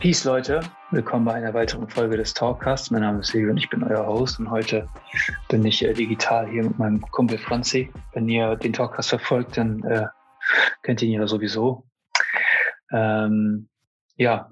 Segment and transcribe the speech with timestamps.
[0.00, 0.60] Peace, Leute.
[0.92, 2.90] Willkommen bei einer weiteren Folge des Talkcasts.
[2.90, 4.40] Mein Name ist Silvio und ich bin euer Host.
[4.40, 4.88] Und heute
[5.50, 7.92] bin ich äh, digital hier mit meinem Kumpel Franzi.
[8.14, 10.06] Wenn ihr den Talkcast verfolgt, dann äh,
[10.82, 11.84] kennt ihr ihn ja sowieso.
[12.90, 13.68] Ähm,
[14.16, 14.50] ja,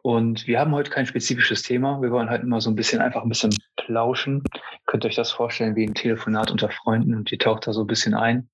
[0.00, 2.00] und wir haben heute kein spezifisches Thema.
[2.00, 4.42] Wir wollen halt immer so ein bisschen einfach ein bisschen plauschen.
[4.86, 7.82] Könnt ihr euch das vorstellen wie ein Telefonat unter Freunden und die taucht da so
[7.82, 8.48] ein bisschen ein.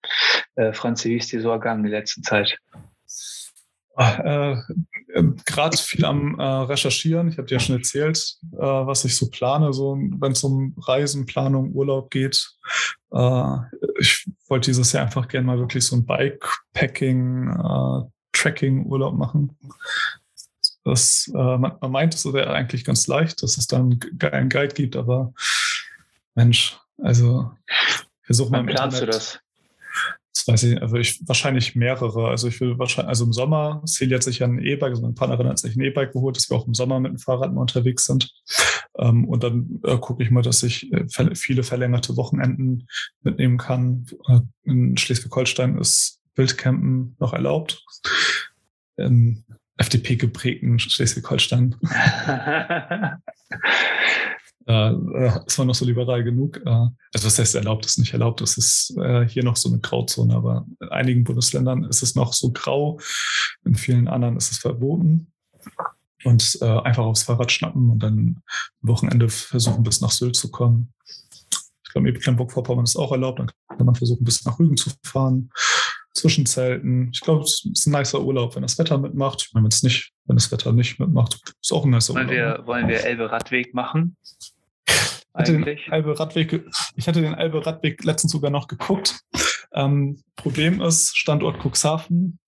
[0.57, 2.59] Äh, Franzi, wie ist dir so ergangen in der letzten Zeit?
[3.97, 4.87] Äh, ähm,
[5.47, 7.29] Gerade viel am äh, Recherchieren.
[7.29, 10.75] Ich habe dir ja schon erzählt, äh, was ich so plane, so wenn es um
[10.79, 12.51] Reisen, Planung, Urlaub geht.
[13.13, 13.57] Äh,
[14.01, 19.57] ich wollte dieses Jahr einfach gerne mal wirklich so ein Bikepacking, äh, Tracking-Urlaub machen.
[20.85, 24.75] Das, äh, man, man meint, es wäre eigentlich ganz leicht, dass es dann einen Guide
[24.75, 25.33] gibt, aber
[26.35, 27.53] Mensch, also
[28.23, 28.59] versuch mal.
[28.59, 29.15] Wann planst Internet.
[29.15, 29.44] du das?
[30.35, 32.29] Das weiß ich, also ich wahrscheinlich mehrere.
[32.29, 35.15] Also ich will wahrscheinlich, also im Sommer, Celia hat sich ja ein E-Bike, also meine
[35.15, 37.61] Partnerin hat sich ein E-Bike geholt, dass wir auch im Sommer mit dem Fahrrad mal
[37.61, 38.33] unterwegs sind.
[38.99, 42.89] Ähm, und dann äh, gucke ich mal, dass ich äh, viele verlängerte Wochenenden
[43.23, 44.07] mitnehmen kann.
[44.27, 47.85] Äh, in Schleswig-Holstein ist Wildcampen noch erlaubt.
[48.97, 49.45] In
[49.77, 51.77] FDP geprägten Schleswig-Holstein.
[54.67, 54.93] äh,
[55.47, 56.59] ist man noch so liberal genug.
[56.65, 58.41] Äh, also was heißt erlaubt, ist nicht erlaubt.
[58.41, 62.33] Das ist äh, hier noch so eine Grauzone, aber in einigen Bundesländern ist es noch
[62.33, 62.99] so grau,
[63.65, 65.31] in vielen anderen ist es verboten.
[66.25, 68.43] Und äh, einfach aufs Fahrrad schnappen und dann
[68.83, 70.95] am Wochenende versuchen, bis nach Sylt zu kommen.
[71.85, 73.41] Ich glaube, Mecklenburg-Vorpommern ist auch erlaubt.
[73.41, 75.51] Dann kann man versuchen, bis nach Rügen zu fahren,
[76.15, 77.11] Zwischenzelten.
[77.13, 79.45] Ich glaube, es ist ein nicer Urlaub, wenn das Wetter mitmacht.
[79.47, 82.29] Ich meine, wenn es nicht, wenn das Wetter nicht mitmacht, ist auch ein nicer wollen
[82.29, 82.37] Urlaub.
[82.37, 82.67] Wir, ne?
[82.67, 84.17] wollen wir Elbe-Radweg machen?
[85.35, 86.65] Hatte den Albe Radweg,
[86.97, 89.21] ich hatte den Albe Radweg letztens sogar noch geguckt.
[89.73, 92.39] Ähm, Problem ist, Standort Cuxhaven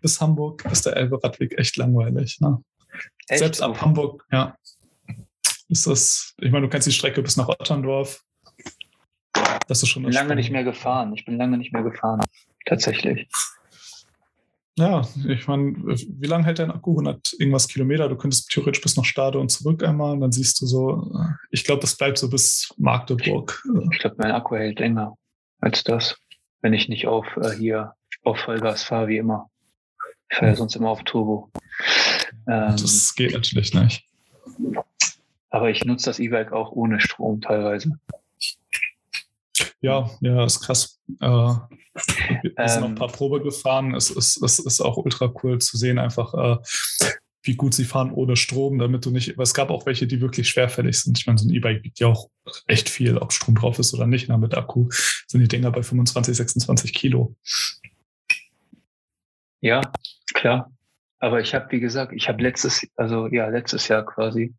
[0.00, 2.40] bis Hamburg ist der Elbe Radweg echt langweilig.
[2.40, 2.62] Ne?
[3.28, 3.38] Echt?
[3.38, 4.56] Selbst ab Hamburg, ja.
[5.68, 8.22] Ist das, ich meine, du kennst die Strecke bis nach Otterndorf.
[9.66, 11.14] Das ist schon Ich bin lange nicht mehr gefahren.
[11.14, 12.20] Ich bin lange nicht mehr gefahren.
[12.66, 13.28] Tatsächlich.
[14.76, 16.92] Ja, ich meine, wie lange hält dein Akku?
[16.92, 18.08] 100 irgendwas Kilometer?
[18.08, 21.12] Du könntest theoretisch bis nach Stade und zurück einmal und dann siehst du so,
[21.50, 23.62] ich glaube, das bleibt so bis Magdeburg.
[23.92, 25.16] Ich glaube, mein Akku hält länger
[25.60, 26.16] als das,
[26.60, 29.48] wenn ich nicht auf äh, hier auf Vollgas fahre wie immer.
[30.30, 31.50] Ich fahre ja sonst immer auf Turbo.
[32.48, 34.04] Ähm, das geht natürlich nicht.
[35.50, 37.92] Aber ich nutze das E-Bike auch ohne Strom teilweise.
[39.80, 40.93] Ja, ja, ist krass.
[41.20, 43.94] Äh, wir ähm, sind noch ein paar Probe gefahren.
[43.94, 46.56] Es, es, es ist auch ultra cool zu sehen, einfach äh,
[47.44, 50.48] wie gut sie fahren ohne Strom, damit du nicht, es gab auch welche, die wirklich
[50.48, 51.18] schwerfällig sind.
[51.18, 52.30] Ich meine, so ein E-Bike wiegt ja auch
[52.66, 54.28] echt viel, ob Strom drauf ist oder nicht.
[54.28, 57.36] Na, mit Akku sind die Dinger bei 25, 26 Kilo.
[59.60, 59.92] Ja,
[60.32, 60.72] klar.
[61.18, 64.54] Aber ich habe, wie gesagt, ich habe letztes, also ja, letztes Jahr quasi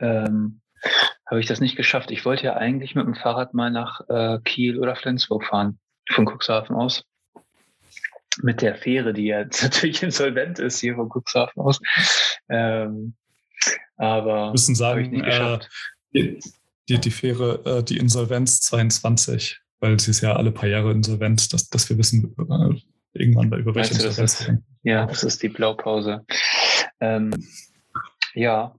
[0.00, 0.60] ähm,
[1.26, 2.10] habe ich das nicht geschafft.
[2.10, 5.78] Ich wollte ja eigentlich mit dem Fahrrad mal nach äh, Kiel oder Flensburg fahren,
[6.10, 7.04] von Cuxhaven aus.
[8.42, 11.80] Mit der Fähre, die jetzt natürlich insolvent ist hier von Cuxhaven aus.
[12.48, 13.14] Ähm,
[13.96, 15.58] aber müssen sagen, äh,
[16.12, 21.52] die, die, Fähre, äh, die Insolvenz 22, weil sie ist ja alle paar Jahre insolvent,
[21.52, 24.38] dass, dass wir wissen, äh, irgendwann bei über welche Insolvenz.
[24.38, 26.24] Das ist, ja, das ist die Blaupause.
[27.00, 27.32] Ähm,
[28.34, 28.76] ja,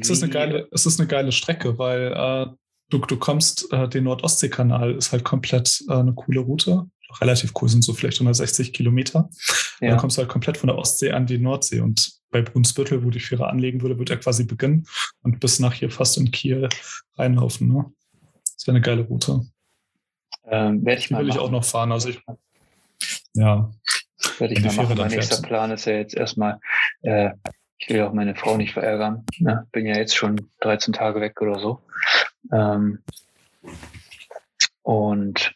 [0.00, 2.46] es ist eine geile, es ist eine geile Strecke, weil äh,
[2.90, 6.86] du, du kommst, äh, den Nord-Ostsee-Kanal ist halt komplett äh, eine coole Route.
[7.20, 9.30] Relativ cool, sind so vielleicht 160 Kilometer.
[9.80, 9.90] Ja.
[9.90, 11.80] Dann kommst du halt komplett von der Ostsee an die Nordsee.
[11.80, 14.86] Und bei Brunsbüttel, wo die Fähre anlegen würde, wird er quasi beginnen
[15.22, 16.68] und bis nach hier fast in Kiel
[17.16, 17.68] reinlaufen.
[17.68, 17.86] Ne?
[18.44, 19.40] Das wäre eine geile Route.
[20.50, 21.22] Ähm, werde ich mal.
[21.22, 21.92] Will ich auch noch fahren.
[21.92, 22.20] Also ich,
[23.34, 23.70] ja.
[24.38, 24.98] Werde ich mal machen.
[24.98, 26.58] Mein nächster Plan ist ja jetzt erstmal
[27.02, 27.30] äh,
[27.78, 29.24] ich will auch meine Frau nicht verärgern.
[29.38, 29.66] Ne?
[29.72, 31.82] Bin ja jetzt schon 13 Tage weg oder so.
[32.52, 33.02] Ähm,
[34.82, 35.54] und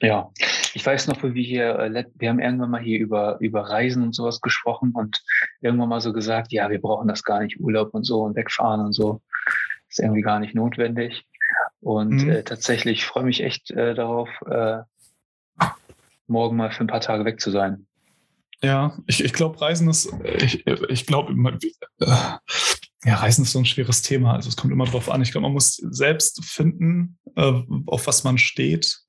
[0.00, 0.30] ja,
[0.74, 4.02] ich weiß noch, wie wir hier, äh, wir haben irgendwann mal hier über, über Reisen
[4.02, 5.22] und sowas gesprochen und
[5.60, 8.80] irgendwann mal so gesagt, ja, wir brauchen das gar nicht, Urlaub und so und wegfahren
[8.80, 9.22] und so.
[9.88, 11.26] Ist irgendwie gar nicht notwendig.
[11.80, 12.30] Und mhm.
[12.30, 14.78] äh, tatsächlich freue mich echt äh, darauf, äh,
[16.26, 17.86] morgen mal für ein paar Tage weg zu sein.
[18.62, 21.32] Ja, ich, ich glaube, Reisen ist, ich, ich glaube,
[22.00, 22.06] äh,
[23.04, 24.34] ja, Reisen ist so ein schweres Thema.
[24.34, 25.22] Also es kommt immer drauf an.
[25.22, 27.52] Ich glaube, man muss selbst finden, äh,
[27.86, 29.00] auf was man steht.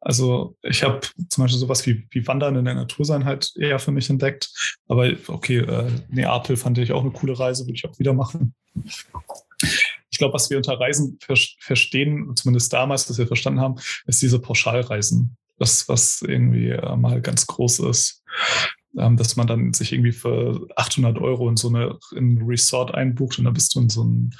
[0.00, 3.78] Also ich habe zum Beispiel sowas wie, wie Wandern in der Natur sein halt eher
[3.78, 4.50] für mich entdeckt.
[4.86, 8.54] Aber okay, äh, Neapel fand ich auch eine coole Reise, würde ich auch wieder machen.
[10.10, 13.76] Ich glaube, was wir unter Reisen ver verstehen, zumindest damals, was wir verstanden haben,
[14.06, 15.36] ist diese Pauschalreisen.
[15.58, 18.22] Das, was irgendwie äh, mal ganz groß ist.
[18.98, 22.94] ähm, dass man dann sich irgendwie für 800 Euro in so eine in ein Resort
[22.94, 24.30] einbucht und dann bist du in so einem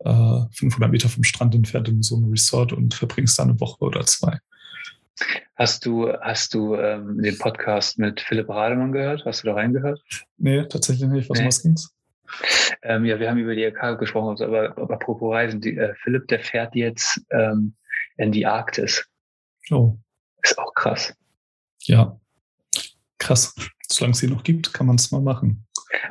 [0.00, 3.84] äh, 500 Meter vom Strand entfernt in so einem Resort und verbringst da eine Woche
[3.84, 4.38] oder zwei.
[5.56, 9.24] Hast du, hast du ähm, den Podcast mit Philipp Rademann gehört?
[9.24, 10.00] Hast du da reingehört?
[10.38, 11.28] Nee, tatsächlich nicht.
[11.28, 11.46] Was, nee.
[11.46, 11.94] was ging's?
[12.82, 16.28] Ähm, ja, wir haben über die EK gesprochen, aber, aber apropos Reisen, die, äh, Philipp,
[16.28, 17.74] der fährt jetzt ähm,
[18.16, 19.06] in die Arktis.
[19.70, 19.98] Oh.
[20.42, 21.14] Ist auch krass.
[21.82, 22.18] Ja,
[23.18, 23.54] krass.
[23.88, 25.66] Solange es sie noch gibt, kann man es mal machen.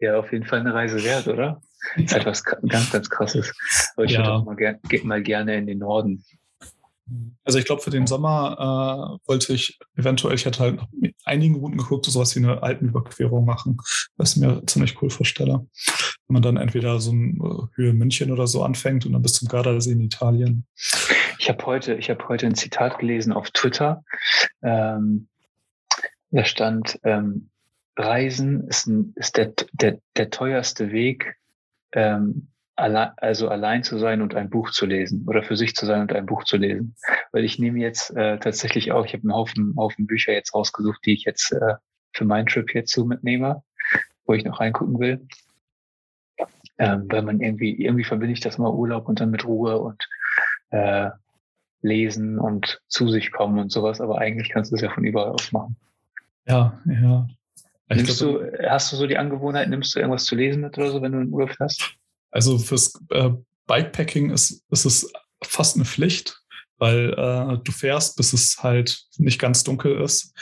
[0.00, 1.60] ja, auf jeden Fall eine Reise wert, oder?
[1.96, 3.52] Ist etwas ganz, ganz krasses.
[3.94, 4.18] Aber ich ja.
[4.18, 6.24] würde auch mal, ger mal gerne in den Norden.
[7.44, 11.54] Also ich glaube, für den Sommer äh, wollte ich eventuell, ich hätte halt mit einigen
[11.54, 13.76] Routen geguckt, sowas wie eine Alpenüberquerung machen,
[14.16, 15.66] was ich mir ziemlich cool vorstelle.
[16.26, 19.34] Wenn man dann entweder so ein äh, Höhe München oder so anfängt und dann bis
[19.34, 20.66] zum Gardasee in Italien.
[21.46, 24.02] Ich habe heute, ich habe heute ein Zitat gelesen auf Twitter.
[24.62, 25.28] Ähm,
[26.32, 27.50] da stand, ähm,
[27.96, 31.36] Reisen ist, ein, ist der, der, der teuerste Weg,
[31.92, 35.86] ähm, allein, also allein zu sein und ein Buch zu lesen oder für sich zu
[35.86, 36.96] sein und ein Buch zu lesen.
[37.30, 40.98] Weil ich nehme jetzt äh, tatsächlich auch, ich habe einen Haufen, Haufen Bücher jetzt rausgesucht,
[41.06, 41.74] die ich jetzt äh,
[42.12, 43.62] für meinen Trip hierzu mitnehme,
[44.24, 45.28] wo ich noch reingucken will.
[46.78, 50.08] Ähm, weil man irgendwie, irgendwie verbinde ich das mal Urlaub und dann mit Ruhe und
[50.70, 51.10] äh,
[51.86, 55.30] lesen und zu sich kommen und sowas, aber eigentlich kannst du es ja von überall
[55.30, 55.76] aus machen.
[56.46, 57.26] Ja, ja.
[57.88, 60.90] Nimmst glaub, du, hast du so die Angewohnheit, nimmst du irgendwas zu lesen mit oder
[60.90, 61.94] so, wenn du in Urlaub fährst?
[62.30, 63.30] Also fürs äh,
[63.66, 65.12] Bikepacking ist, ist es
[65.42, 66.36] fast eine Pflicht,
[66.78, 70.34] weil äh, du fährst, bis es halt nicht ganz dunkel ist.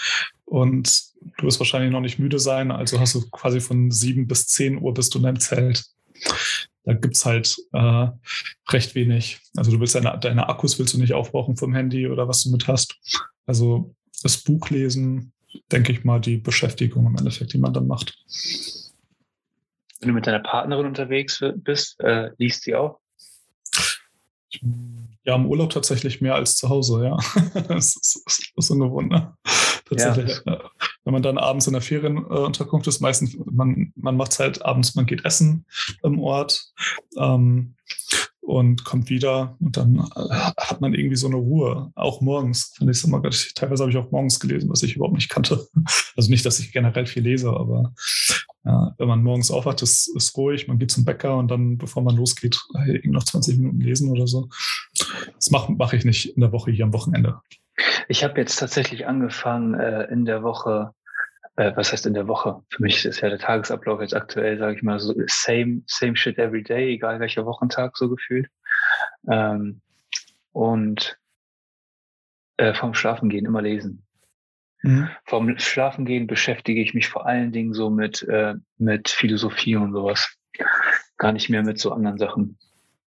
[0.44, 1.02] Und
[1.38, 2.70] du wirst wahrscheinlich noch nicht müde sein.
[2.70, 5.84] Also hast du quasi von sieben bis zehn Uhr bist du in deinem Zelt.
[6.84, 8.08] Da gibt's halt äh,
[8.68, 9.40] recht wenig.
[9.56, 12.50] Also du willst deine, deine Akkus willst du nicht aufbrauchen vom Handy oder was du
[12.50, 12.96] mit hast.
[13.46, 15.32] Also das Buch lesen,
[15.72, 18.18] denke ich mal, die Beschäftigung im Endeffekt, die man dann macht.
[20.00, 22.98] Wenn du mit deiner Partnerin unterwegs bist, äh, liest sie auch?
[25.24, 27.16] Ja, im Urlaub tatsächlich mehr als zu Hause, ja.
[27.68, 29.34] das, ist, das ist ungewohnt, ne?
[29.84, 30.40] Tatsächlich.
[30.46, 30.70] Ja.
[31.04, 34.94] Wenn man dann abends in der Ferienunterkunft ist, meistens, man, man macht es halt abends,
[34.94, 35.66] man geht essen
[36.02, 36.72] im Ort.
[37.18, 37.74] Ähm,
[38.44, 42.74] und kommt wieder und dann äh, hat man irgendwie so eine Ruhe, auch morgens.
[42.76, 43.22] Fand ich immer,
[43.54, 45.66] teilweise habe ich auch morgens gelesen, was ich überhaupt nicht kannte.
[46.16, 47.92] Also nicht, dass ich generell viel lese, aber
[48.64, 52.04] ja, wenn man morgens aufwacht, ist, ist ruhig, man geht zum Bäcker und dann, bevor
[52.04, 52.60] man losgeht,
[53.02, 54.48] noch 20 Minuten lesen oder so.
[55.34, 57.40] Das mache mach ich nicht in der Woche hier am Wochenende.
[58.08, 60.94] Ich habe jetzt tatsächlich angefangen, äh, in der Woche
[61.56, 62.62] äh, was heißt in der Woche?
[62.68, 66.38] Für mich ist ja der Tagesablauf jetzt aktuell, sage ich mal, so same, same shit
[66.38, 68.48] every day, egal welcher Wochentag so gefühlt.
[69.30, 69.80] Ähm,
[70.52, 71.18] und
[72.56, 74.04] äh, vom Schlafengehen immer lesen.
[74.82, 75.08] Mhm.
[75.24, 80.36] Vom Schlafengehen beschäftige ich mich vor allen Dingen so mit, äh, mit Philosophie und sowas.
[81.16, 82.58] Gar nicht mehr mit so anderen Sachen.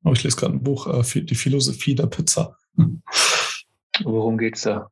[0.03, 2.57] Oh, ich lese gerade ein Buch, äh, Die Philosophie der Pizza.
[4.03, 4.89] Worum geht's da?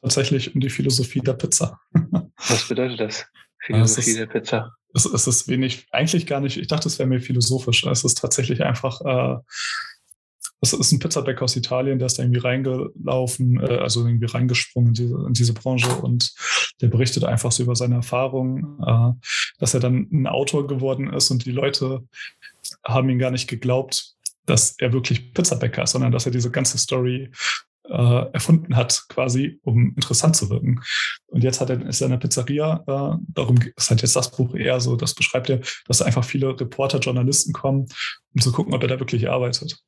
[0.00, 1.78] Tatsächlich um die Philosophie der Pizza.
[2.48, 3.26] Was bedeutet das?
[3.60, 4.74] Philosophie ist, der Pizza.
[4.94, 7.84] Es, es, ist wenig, eigentlich gar nicht, ich dachte, es wäre mehr philosophisch.
[7.86, 9.38] Es ist tatsächlich einfach, äh,
[10.60, 14.88] es ist ein Pizzabäcker aus Italien, der ist da irgendwie reingelaufen, äh, also irgendwie reingesprungen
[14.88, 16.32] in diese, in diese, Branche und
[16.80, 19.12] der berichtet einfach so über seine Erfahrungen, äh,
[19.58, 22.06] dass er dann ein Autor geworden ist und die Leute
[22.84, 24.14] haben ihn gar nicht geglaubt,
[24.46, 27.30] dass er wirklich Pizzabäcker ist, sondern dass er diese ganze Story
[27.88, 30.80] äh, erfunden hat, quasi, um interessant zu wirken.
[31.26, 34.30] Und jetzt hat er, ist er in der Pizzeria, äh, darum ist halt jetzt das
[34.30, 37.86] Buch eher so, das beschreibt er, dass einfach viele Reporter, Journalisten kommen,
[38.34, 39.78] um zu gucken, ob er da wirklich arbeitet.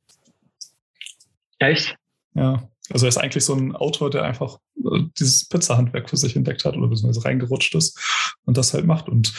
[1.59, 1.97] Echt?
[2.35, 2.69] Ja.
[2.91, 6.65] Also er ist eigentlich so ein Autor, der einfach äh, dieses Pizza-Handwerk für sich entdeckt
[6.65, 7.99] hat oder beziehungsweise reingerutscht ist
[8.45, 9.09] und das halt macht.
[9.09, 9.33] Und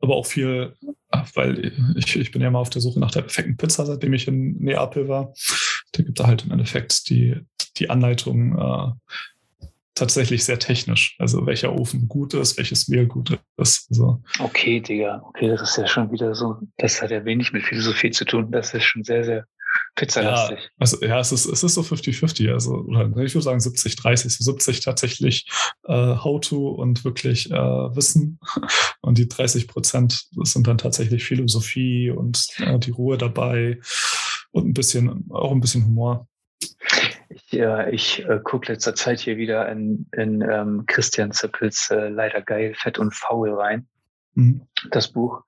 [0.00, 0.74] aber auch viel,
[1.34, 4.28] weil ich, ich bin ja mal auf der Suche nach der perfekten Pizza, seitdem ich
[4.28, 5.32] in Neapel war.
[5.92, 7.40] Da gibt er halt im Endeffekt die,
[7.78, 11.16] die Anleitung äh, tatsächlich sehr technisch.
[11.18, 13.88] Also welcher Ofen gut ist, welches Mehl gut ist.
[13.90, 14.22] Also.
[14.38, 15.22] Okay, Digga.
[15.28, 18.50] Okay, das ist ja schon wieder so, das hat ja wenig mit Philosophie zu tun.
[18.50, 19.46] Das ist schon sehr, sehr
[19.94, 20.58] pizzalastig.
[20.58, 22.52] Ja, also, ja es, ist, es ist so 50-50.
[22.52, 24.30] Also, oder ich würde sagen 70-30.
[24.30, 25.46] So 70 tatsächlich
[25.84, 28.38] äh, How-to und wirklich äh, Wissen.
[29.00, 33.78] Und die 30 Prozent sind dann tatsächlich Philosophie und äh, die Ruhe dabei
[34.52, 36.28] und ein bisschen, auch ein bisschen Humor.
[37.28, 42.08] Ich, äh, ich äh, gucke letzter Zeit hier wieder in, in ähm, Christian Zippels äh,
[42.08, 43.86] Leider geil, fett und faul rein.
[44.34, 44.62] Mhm.
[44.90, 45.42] Das Buch.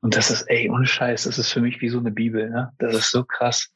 [0.00, 2.72] Und das ist, ey, ohne Scheiß, das ist für mich wie so eine Bibel, ne?
[2.78, 3.70] Das ist so krass.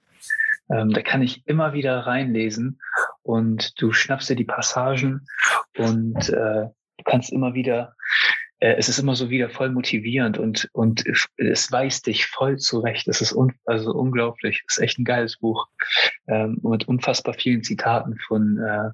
[0.70, 2.80] Ähm, da kann ich immer wieder reinlesen
[3.22, 5.26] und du schnappst dir die Passagen
[5.76, 6.68] und äh,
[7.04, 7.94] kannst immer wieder,
[8.62, 11.04] es ist immer so wieder voll motivierend und, und
[11.36, 13.08] es weist dich voll zurecht.
[13.08, 14.62] Es ist un, also unglaublich.
[14.68, 15.66] Es ist echt ein geiles Buch.
[16.28, 18.90] Ähm, mit unfassbar vielen Zitaten von, äh,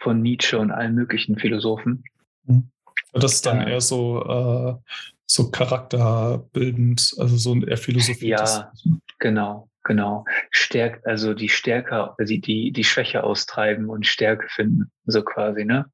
[0.00, 2.04] von Nietzsche und allen möglichen Philosophen.
[2.44, 2.70] Mhm.
[3.14, 4.92] Das ist dann eher so, äh,
[5.24, 8.28] so charakterbildend, also so eher Philosophie.
[8.28, 8.70] Ja,
[9.18, 10.26] genau, genau.
[10.50, 15.90] Stärk, also die Stärke, die, die, die Schwäche austreiben und Stärke finden, so quasi, ne?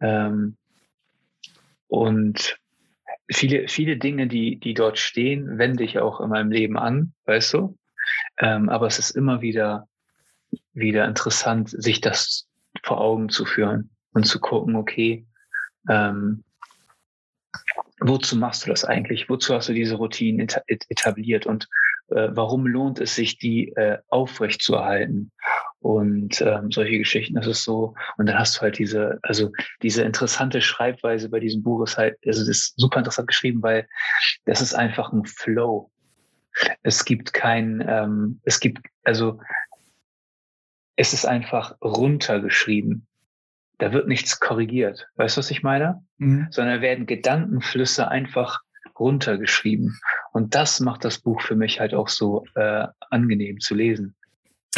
[0.00, 0.56] Ähm,
[1.90, 2.56] und
[3.30, 7.54] viele, viele Dinge, die, die dort stehen, wende ich auch in meinem Leben an, weißt
[7.54, 7.76] du?
[8.38, 9.88] Ähm, aber es ist immer wieder,
[10.72, 12.48] wieder interessant, sich das
[12.84, 15.26] vor Augen zu führen und zu gucken, okay,
[15.88, 16.44] ähm,
[17.98, 19.28] wozu machst du das eigentlich?
[19.28, 21.68] Wozu hast du diese Routinen etabliert und
[22.08, 25.32] äh, warum lohnt es sich, die äh, aufrecht zu erhalten?
[25.80, 27.94] Und ähm, solche Geschichten, das ist so.
[28.18, 29.50] Und dann hast du halt diese, also
[29.82, 33.88] diese interessante Schreibweise bei diesem Buch ist halt, also das ist super interessant geschrieben, weil
[34.44, 35.90] das ist einfach ein Flow.
[36.82, 39.40] Es gibt kein, ähm, es gibt, also
[40.96, 43.06] es ist einfach runtergeschrieben.
[43.78, 45.08] Da wird nichts korrigiert.
[45.16, 46.04] Weißt du, was ich meine?
[46.18, 46.48] Mhm.
[46.50, 48.60] Sondern werden Gedankenflüsse einfach
[48.98, 49.98] runtergeschrieben.
[50.32, 54.14] Und das macht das Buch für mich halt auch so äh, angenehm zu lesen.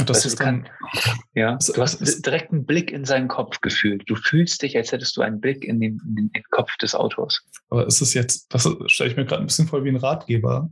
[0.07, 0.69] Das ist dann,
[1.35, 4.09] ja, du hast direkt einen Blick in seinen Kopf gefühlt.
[4.09, 7.43] Du fühlst dich, als hättest du einen Blick in den, in den Kopf des Autors.
[7.69, 10.71] Aber ist es jetzt, das stelle ich mir gerade ein bisschen vor wie ein Ratgeber.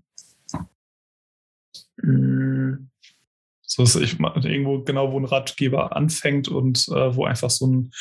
[2.02, 2.88] Mm,
[3.60, 7.92] so ist ich irgendwo genau, wo ein Ratgeber anfängt und äh, wo einfach so ein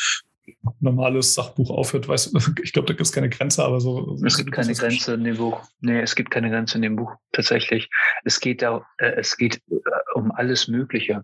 [0.79, 4.17] normales Sachbuch aufhört, weiß ich glaube, da gibt es keine Grenze, aber so.
[4.25, 5.61] Es gibt keine Grenze in dem Buch.
[5.81, 7.89] Nee, es gibt keine Grenze in dem Buch, tatsächlich.
[8.23, 9.79] Es geht da, äh, es geht äh,
[10.15, 11.23] um alles Mögliche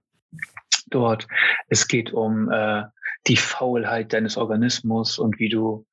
[0.87, 1.27] dort.
[1.67, 2.83] Es geht um äh,
[3.27, 5.85] die Faulheit deines Organismus und wie du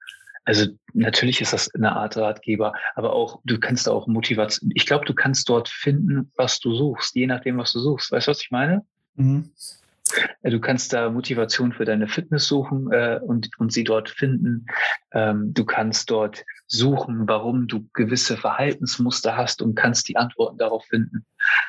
[0.44, 4.72] also natürlich ist das eine Art Ratgeber, aber auch du kannst auch Motivation.
[4.74, 8.10] Ich glaube, du kannst dort finden, was du suchst, je nachdem, was du suchst.
[8.10, 8.84] Weißt du, was ich meine?
[9.14, 9.52] Mhm.
[10.42, 14.66] Äh, du kannst da Motivation für deine Fitness suchen äh, und, und sie dort finden.
[15.12, 20.84] Ähm, du kannst dort suchen, warum du gewisse Verhaltensmuster hast und kannst die Antworten darauf
[20.84, 21.24] finden.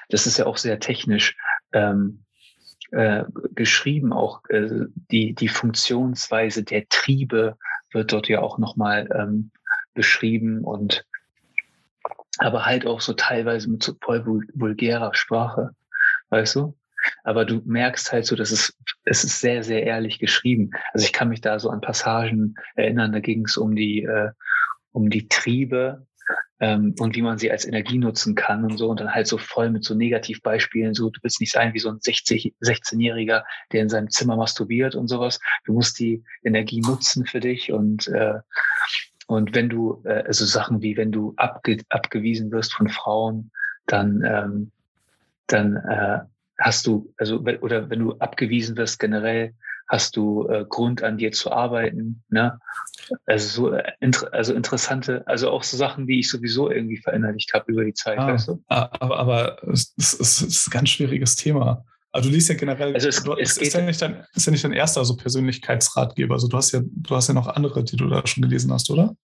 [0.09, 1.35] Das ist ja auch sehr technisch
[1.71, 2.23] ähm,
[2.91, 3.23] äh,
[3.55, 4.69] geschrieben, auch äh,
[5.11, 7.57] die, die Funktionsweise der Triebe
[7.91, 9.51] wird dort ja auch nochmal ähm,
[9.93, 11.05] beschrieben und
[12.39, 15.71] aber halt auch so teilweise mit so voll vulgärer Sprache,
[16.29, 16.75] weißt du?
[17.23, 20.71] Aber du merkst halt so, dass es, es ist sehr, sehr ehrlich geschrieben.
[20.93, 24.31] Also ich kann mich da so an Passagen erinnern, da ging es um die, äh,
[24.91, 26.05] um die Triebe
[26.59, 29.37] ähm, und wie man sie als Energie nutzen kann und so und dann halt so
[29.37, 33.81] voll mit so Negativbeispielen, so du willst nicht sein wie so ein 60, 16-Jähriger, der
[33.81, 35.39] in seinem Zimmer masturbiert und sowas.
[35.65, 38.39] Du musst die Energie nutzen für dich und äh,
[39.25, 43.51] und wenn du, äh, also Sachen wie wenn du abge abgewiesen wirst von Frauen,
[43.87, 44.71] dann ähm,
[45.47, 46.19] dann äh,
[46.59, 49.53] hast du, also oder wenn du abgewiesen wirst generell,
[49.87, 52.23] hast du äh, Grund an dir zu arbeiten.
[52.29, 52.59] Ne?
[53.25, 57.53] Also so äh, inter also interessante, also auch so Sachen, die ich sowieso irgendwie verinnerlicht
[57.53, 58.63] habe über die Zeit, ah, weißt du?
[58.67, 61.85] Aber, aber es, es, es ist ein ganz schwieriges Thema.
[62.13, 64.51] Also du liest ja generell, also es, du, es ist, ja nicht dein, ist ja
[64.51, 66.35] nicht dein erster so Persönlichkeitsratgeber.
[66.35, 68.91] Also du hast ja, du hast ja noch andere, die du da schon gelesen hast,
[68.91, 69.15] oder?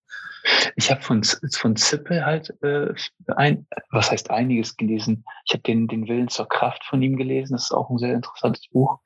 [0.75, 2.87] Ich habe von, von Zippe halt äh,
[3.35, 5.23] ein, was heißt einiges gelesen.
[5.45, 7.53] Ich habe den, den Willen zur Kraft von ihm gelesen.
[7.53, 8.99] Das ist auch ein sehr interessantes Buch.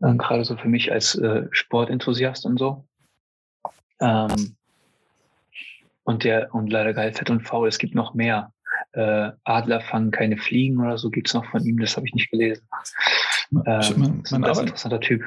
[0.00, 2.84] Äh, gerade so für mich als äh, Sportenthusiast und so.
[4.00, 4.56] Ähm,
[6.02, 7.68] und der, und leider geil, fett und faul.
[7.68, 8.52] Es gibt noch mehr.
[8.92, 12.30] Äh, Adler fangen keine Fliegen oder so gibt's noch von ihm, das habe ich nicht
[12.30, 12.62] gelesen.
[13.52, 15.22] Ähm, mein, mein, ist ein ganz interessanter Typ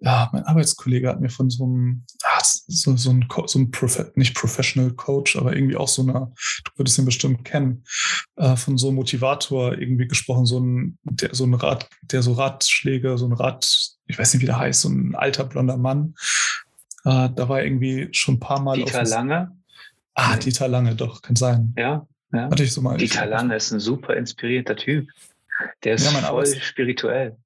[0.00, 4.12] ja, mein Arbeitskollege hat mir von so einem, ah, so, so ein, so ein Profe
[4.14, 6.32] nicht Professional Coach, aber irgendwie auch so einer,
[6.64, 7.84] du würdest ihn bestimmt kennen,
[8.36, 12.32] äh, von so einem Motivator irgendwie gesprochen, so ein, der so ein Rat, der so
[12.32, 16.14] Ratschläge, so ein Rat, ich weiß nicht, wie der heißt, so ein alter blonder Mann.
[17.04, 18.76] Äh, da war irgendwie schon ein paar Mal.
[18.76, 19.52] Dieter Lange?
[20.14, 20.36] Ah.
[20.36, 21.74] Dieter Lange, doch, kann sein.
[21.76, 22.50] Ja, ja.
[22.50, 22.96] Hatte ich so mal.
[22.96, 25.08] Dieter Lange ist ein super inspirierter Typ.
[25.84, 27.36] Der ist ja, voll Arbeits spirituell.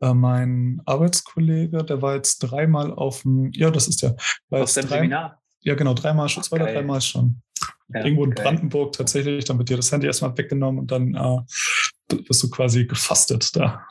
[0.00, 4.16] Äh, mein Arbeitskollege, der war jetzt dreimal auf dem, ja, das ist der.
[4.50, 5.40] Auf dem Seminar?
[5.62, 7.42] Ja, genau, dreimal schon, zwei oder dreimal schon.
[7.92, 8.44] Ja, Irgendwo in geil.
[8.44, 12.86] Brandenburg tatsächlich, dann wird dir das Handy erstmal weggenommen und dann äh, bist du quasi
[12.86, 13.86] gefastet da.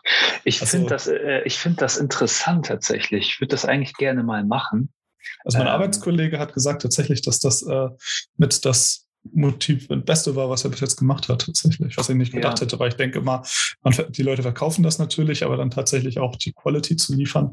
[0.45, 3.29] Ich also, finde das, äh, ich finde das interessant tatsächlich.
[3.29, 4.89] Ich würde das eigentlich gerne mal machen.
[5.43, 7.89] Also mein ähm, Arbeitskollege hat gesagt tatsächlich, dass das äh,
[8.37, 11.97] mit das Motiv, das Beste war, was er bis jetzt gemacht hat, tatsächlich.
[11.97, 12.65] Was ich nicht gedacht ja.
[12.65, 13.43] hätte, weil ich denke immer,
[13.83, 17.51] man, die Leute verkaufen das natürlich, aber dann tatsächlich auch die Quality zu liefern.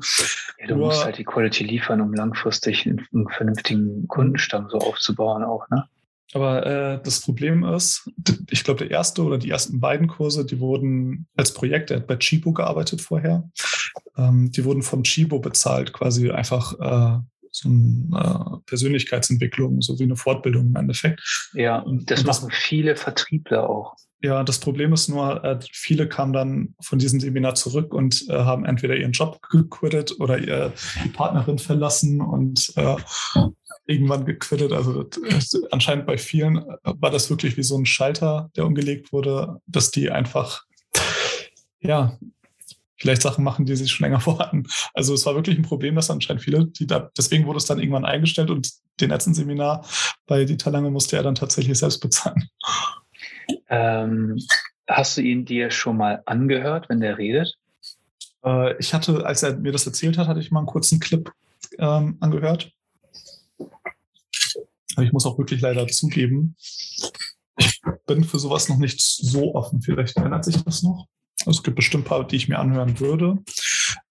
[0.59, 4.79] Ja, du Nur, musst halt die Quality liefern, um langfristig einen, einen vernünftigen Kundenstamm so
[4.79, 5.85] aufzubauen auch, ne?
[6.35, 8.11] Aber äh, das Problem ist,
[8.51, 12.07] ich glaube, der erste oder die ersten beiden Kurse, die wurden als Projekt, er hat
[12.07, 13.49] bei Chibo gearbeitet vorher,
[14.17, 17.21] ähm, die wurden von Chibo bezahlt, quasi einfach äh,
[17.57, 21.23] so eine äh, Persönlichkeitsentwicklung, so wie eine Fortbildung im Endeffekt.
[21.55, 23.95] Ja, und das und machen das, viele Vertriebler auch.
[24.23, 28.35] Ja, das Problem ist nur, äh, viele kamen dann von diesem Seminar zurück und äh,
[28.35, 30.73] haben entweder ihren Job gequittet oder ihr,
[31.05, 32.97] die Partnerin verlassen und äh,
[33.87, 34.73] irgendwann gequittet.
[34.73, 35.09] Also
[35.71, 40.11] anscheinend bei vielen war das wirklich wie so ein Schalter, der umgelegt wurde, dass die
[40.11, 40.65] einfach
[41.81, 42.19] ja
[42.99, 44.67] vielleicht Sachen machen, die sie schon länger vorhatten.
[44.95, 47.79] Also es war wirklich ein Problem, dass anscheinend viele, die da, deswegen wurde es dann
[47.79, 49.87] irgendwann eingestellt und den letzten Seminar
[50.27, 52.49] bei Dieter Lange musste er dann tatsächlich selbst bezahlen.
[53.69, 54.39] Ähm,
[54.89, 57.59] hast du ihn dir schon mal angehört, wenn der redet?
[58.45, 61.31] Äh, ich hatte, als er mir das erzählt hat, hatte ich mal einen kurzen Clip
[61.79, 62.73] ähm, angehört.
[63.59, 66.57] Aber ich muss auch wirklich leider zugeben,
[67.59, 69.83] ich bin für sowas noch nicht so offen.
[69.83, 71.07] Vielleicht ändert sich das noch.
[71.47, 73.39] Es gibt bestimmt ein paar, die ich mir anhören würde.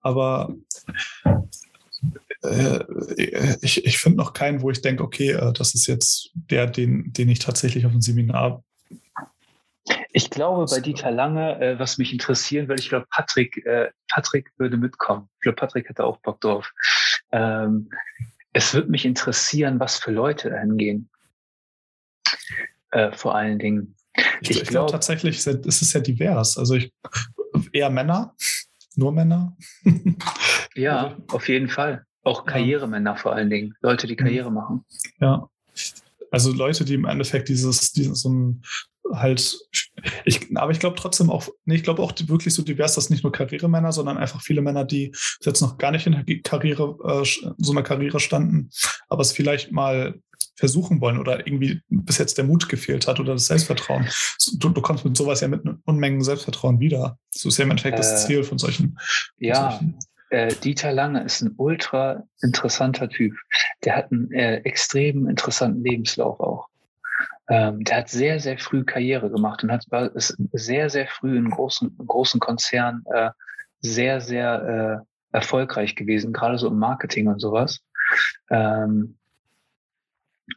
[0.01, 0.55] Aber
[2.43, 6.67] äh, ich, ich finde noch keinen, wo ich denke, okay, äh, das ist jetzt der,
[6.67, 8.63] den, den ich tatsächlich auf ein Seminar.
[10.11, 14.51] Ich glaube, bei Dieter Lange, äh, was mich interessieren würde, ich glaube, Patrick, äh, Patrick
[14.57, 15.29] würde mitkommen.
[15.35, 16.71] Ich glaube, Patrick hätte auch Bock drauf.
[17.31, 17.89] Ähm,
[18.53, 21.09] es würde mich interessieren, was für Leute dahin gehen.
[22.91, 23.95] Äh, vor allen Dingen.
[24.41, 26.57] Ich, ich, glaube tatsächlich, ist es ja divers.
[26.57, 26.93] Also ich,
[27.71, 28.33] eher Männer,
[28.95, 29.55] nur Männer.
[30.75, 32.05] ja, also auf jeden Fall.
[32.23, 33.75] Auch Karrieremänner vor allen Dingen.
[33.81, 34.17] Leute, die mhm.
[34.17, 34.83] Karriere machen.
[35.19, 35.47] Ja.
[36.31, 38.63] Also Leute, die im Endeffekt dieses, dieses so ein
[39.13, 39.57] halt,
[40.25, 43.23] ich, aber ich glaube trotzdem auch, nee, ich glaube auch wirklich so divers, dass nicht
[43.23, 47.53] nur Karrieremänner, sondern einfach viele Männer, die jetzt noch gar nicht in der Karriere, äh,
[47.57, 48.69] so einer Karriere standen,
[49.07, 50.19] aber es vielleicht mal
[50.55, 54.07] versuchen wollen oder irgendwie bis jetzt der Mut gefehlt hat oder das Selbstvertrauen.
[54.57, 57.17] Du, du kommst mit sowas ja mit Unmengen Selbstvertrauen wieder.
[57.29, 58.97] So ist ja im Endeffekt äh, das Ziel von solchen.
[59.37, 59.99] Ja, von solchen.
[60.29, 63.35] Äh, Dieter Lange ist ein ultra interessanter Typ.
[63.83, 66.67] Der hat einen äh, extrem interessanten Lebenslauf auch.
[67.47, 71.49] Ähm, der hat sehr, sehr früh Karriere gemacht und hat ist sehr, sehr früh in
[71.49, 73.29] großen, großen Konzernen äh,
[73.81, 77.81] sehr, sehr äh, erfolgreich gewesen, gerade so im Marketing und sowas.
[78.49, 79.17] Ähm,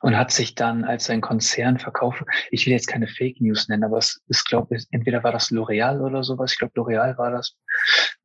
[0.00, 2.22] und hat sich dann als sein Konzern verkauft.
[2.50, 5.50] Ich will jetzt keine Fake News nennen, aber es ist, glaube ich, entweder war das
[5.50, 6.52] L'Oreal oder sowas.
[6.52, 7.56] Ich glaube, L'Oreal war das.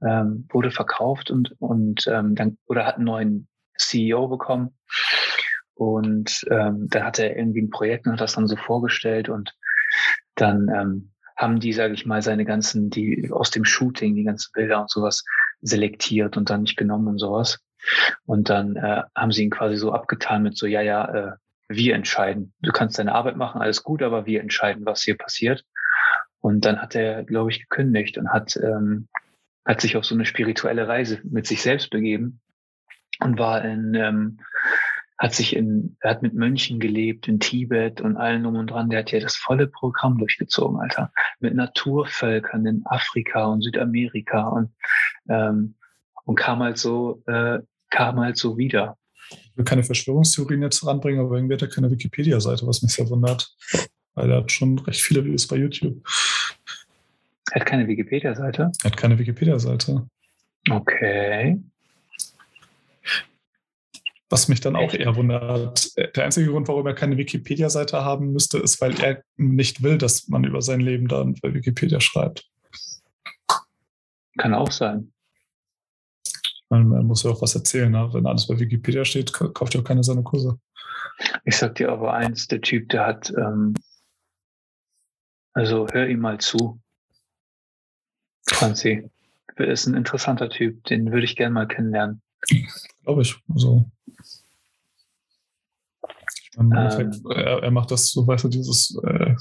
[0.02, 3.47] Ähm, wurde verkauft und und ähm, dann oder hat einen neuen
[3.78, 4.78] CEO bekommen
[5.76, 9.54] und ähm, dann hat er irgendwie ein Projekt und hat das dann so vorgestellt und
[10.36, 14.52] dann ähm, haben die, sage ich mal, seine ganzen, die aus dem Shooting, die ganzen
[14.54, 15.23] Bilder und sowas
[15.62, 17.60] selektiert und dann nicht genommen und sowas.
[18.26, 21.32] Und dann äh, haben sie ihn quasi so abgetan mit so, ja, ja, äh,
[21.67, 22.54] wir entscheiden.
[22.62, 25.65] Du kannst deine Arbeit machen, alles gut, aber wir entscheiden, was hier passiert.
[26.39, 29.08] Und dann hat er, glaube ich, gekündigt und hat, ähm,
[29.65, 32.41] hat sich auf so eine spirituelle Reise mit sich selbst begeben
[33.19, 34.39] und war in ähm,
[35.17, 38.89] hat sich in, er hat mit Mönchen gelebt in Tibet und allen um und dran.
[38.89, 41.13] Der hat ja das volle Programm durchgezogen, Alter.
[41.39, 44.73] Mit Naturvölkern in Afrika und Südamerika und,
[45.30, 45.76] ähm,
[46.26, 48.97] und kam halt so, äh, kam halt so wieder.
[49.34, 53.10] Ich will keine Verschwörungstheorien jetzt ranbringen, aber irgendwie hat er keine Wikipedia-Seite, was mich sehr
[53.10, 53.56] wundert.
[54.15, 56.04] Weil er hat schon recht viele Videos bei YouTube.
[57.52, 58.72] Er hat keine Wikipedia-Seite?
[58.84, 60.08] Er hat keine Wikipedia-Seite.
[60.69, 61.62] Okay.
[64.30, 65.96] Was mich dann auch eher wundert.
[65.96, 70.28] Der einzige Grund, warum er keine Wikipedia-Seite haben müsste, ist, weil er nicht will, dass
[70.28, 72.50] man über sein Leben dann bei Wikipedia schreibt.
[74.38, 75.12] Kann auch sein.
[76.74, 77.92] Man, man muss ja auch was erzählen.
[77.92, 78.10] Ne?
[78.14, 80.60] Wenn alles bei Wikipedia steht, kauft ja auch keiner seine Kurse.
[81.46, 83.76] Ich sag dir aber eins, der Typ, der hat, ähm,
[85.54, 86.82] also hör ihm mal zu.
[88.48, 89.08] Franzi.
[89.56, 92.24] Ist ein interessanter Typ, den würde ich gerne mal kennenlernen.
[93.04, 93.36] Glaube ich.
[93.54, 93.86] Also
[96.58, 99.36] im Endeffekt, ähm, er, er, macht das, so weißt du, dieses äh,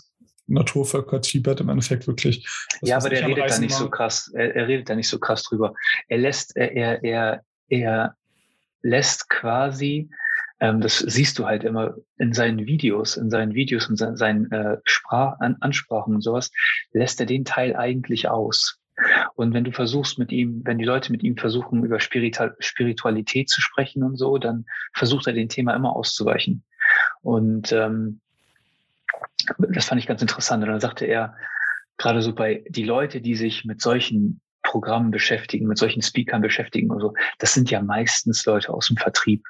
[0.47, 2.47] Naturvölker Tibet im Endeffekt wirklich.
[2.83, 5.43] Ja, aber der redet da nicht so krass, er, er, redet da nicht so krass
[5.45, 5.75] drüber.
[6.09, 8.17] Er lässt, er, er, er, er
[8.83, 10.11] lässt quasi,
[10.61, 14.51] ähm, das siehst du halt immer in seinen Videos, in seinen Videos und seinen, seinen
[14.51, 16.51] äh, Sprach, An Ansprachen und sowas,
[16.93, 18.79] lässt er den Teil eigentlich aus.
[19.35, 23.61] Und wenn du versuchst mit ihm, wenn die Leute mit ihm versuchen, über Spiritualität zu
[23.61, 26.65] sprechen und so, dann versucht er den Thema immer auszuweichen.
[27.23, 28.21] Und ähm,
[29.59, 30.63] das fand ich ganz interessant.
[30.63, 31.37] Und dann sagte er,
[31.99, 36.91] gerade so bei die Leute, die sich mit solchen Programmen beschäftigen, mit solchen Speakern beschäftigen
[36.91, 39.45] und so, das sind ja meistens Leute aus dem Vertrieb,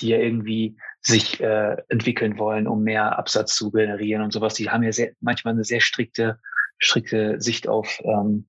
[0.00, 4.54] die ja irgendwie sich äh, entwickeln wollen, um mehr Absatz zu generieren und sowas.
[4.54, 6.38] Die haben ja sehr, manchmal eine sehr strikte,
[6.78, 8.46] strikte Sicht auf, ähm,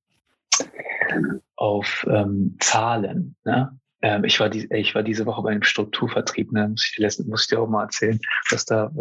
[1.56, 3.36] auf ähm, Zahlen.
[3.46, 3.80] Ne?
[4.02, 6.70] Ähm, ich, war die, ich war diese Woche bei einem Strukturvertrieb, ne?
[6.70, 8.20] muss, ich dir, muss ich dir auch mal erzählen,
[8.50, 8.92] was da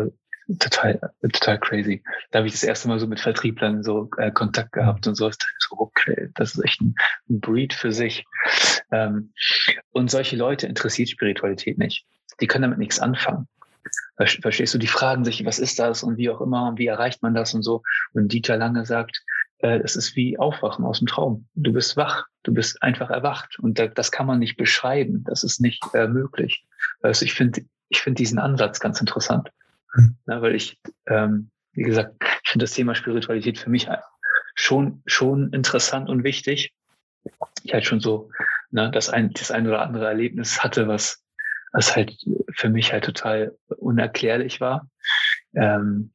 [0.58, 2.02] total, total crazy.
[2.30, 5.30] Da habe ich das erste Mal so mit Vertrieblern so äh, Kontakt gehabt und so.
[5.30, 6.94] so okay, das ist echt ein,
[7.28, 8.24] ein Breed für sich.
[8.90, 9.32] Ähm,
[9.92, 12.06] und solche Leute interessiert Spiritualität nicht.
[12.40, 13.46] Die können damit nichts anfangen.
[14.18, 14.78] Verstehst du?
[14.78, 17.54] Die fragen sich, was ist das und wie auch immer und wie erreicht man das
[17.54, 17.82] und so.
[18.12, 19.22] Und Dieter Lange sagt,
[19.58, 21.46] äh, es ist wie Aufwachen aus dem Traum.
[21.54, 25.24] Du bist wach, du bist einfach erwacht und da, das kann man nicht beschreiben.
[25.24, 26.64] Das ist nicht äh, möglich.
[27.02, 29.50] Also ich finde, ich finde diesen Ansatz ganz interessant.
[29.94, 30.16] Mhm.
[30.26, 33.88] Na, weil ich, ähm, wie gesagt, ich finde das Thema Spiritualität für mich
[34.54, 36.72] schon, schon interessant und wichtig.
[37.62, 38.30] Ich halt schon so,
[38.70, 41.22] ne, das ein, das ein oder andere Erlebnis hatte, was,
[41.72, 42.16] was halt
[42.54, 44.88] für mich halt total unerklärlich war.
[45.54, 46.12] Ähm,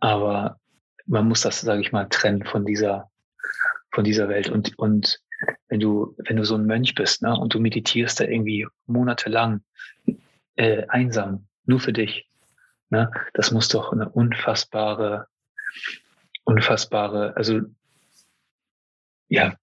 [0.00, 0.58] aber
[1.06, 3.10] man muss das, sage ich mal, trennen von dieser,
[3.92, 4.48] von dieser Welt.
[4.48, 5.20] Und, und
[5.68, 9.62] wenn du, wenn du so ein Mönch bist, ne, und du meditierst da irgendwie monatelang
[10.56, 12.28] äh, einsam, nur für dich,
[12.90, 13.10] Ne?
[13.32, 15.26] Das muss doch eine unfassbare,
[16.44, 17.60] unfassbare, also
[19.28, 19.54] ja,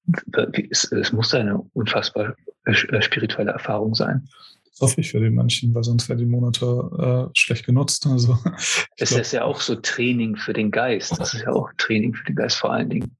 [0.70, 4.28] es, es muss eine unfassbar äh, spirituelle Erfahrung sein.
[4.72, 8.08] Das hoffe ich für den manchen, weil sonst wäre die Monate äh, schlecht genutzt.
[8.08, 8.38] Also,
[8.98, 11.18] es glaub, ist ja auch so Training für den Geist.
[11.20, 13.16] Das ist ja auch Training für den Geist vor allen Dingen.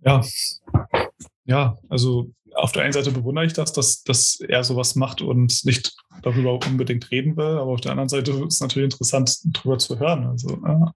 [0.00, 0.22] Ja,
[1.44, 5.64] ja, also auf der einen Seite bewundere ich das, dass, dass er sowas macht und
[5.64, 9.78] nicht darüber unbedingt reden will, aber auf der anderen Seite ist es natürlich interessant, darüber
[9.78, 10.26] zu hören.
[10.26, 10.94] Also, ja.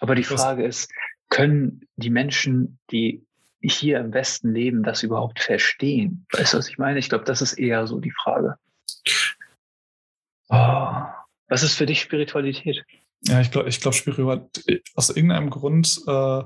[0.00, 0.90] Aber die Frage ist,
[1.28, 3.24] können die Menschen, die
[3.62, 6.26] hier im Westen leben, das überhaupt verstehen?
[6.32, 6.98] Weißt du, was ich meine?
[6.98, 8.56] Ich glaube, das ist eher so die Frage.
[10.48, 11.02] Oh.
[11.48, 12.84] Was ist für dich Spiritualität?
[13.22, 16.42] Ja, ich glaube, ich Spiritualität, aus irgendeinem Grund äh,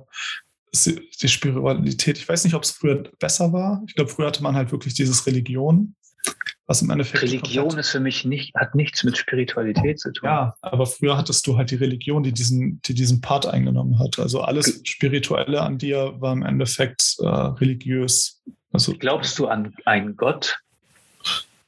[0.85, 3.83] die Spiritualität, ich weiß nicht, ob es früher besser war.
[3.87, 5.95] Ich glaube, früher hatte man halt wirklich dieses Religion,
[6.67, 7.23] was im Endeffekt.
[7.23, 10.29] Religion ist für mich nicht, hat nichts mit Spiritualität zu tun.
[10.29, 14.19] Ja, aber früher hattest du halt die Religion, die diesen, die diesen Part eingenommen hat.
[14.19, 18.43] Also alles Spirituelle an dir war im Endeffekt äh, religiös.
[18.73, 20.59] Also, Glaubst du an einen Gott?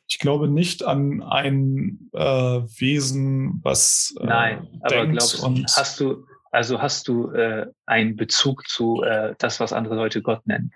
[0.08, 4.14] Ich glaube nicht an ein äh, Wesen, was.
[4.20, 5.42] Äh, Nein, aber glaubst
[5.76, 10.46] hast du, also hast du äh, einen Bezug zu äh, das, was andere Leute Gott
[10.46, 10.72] nennen?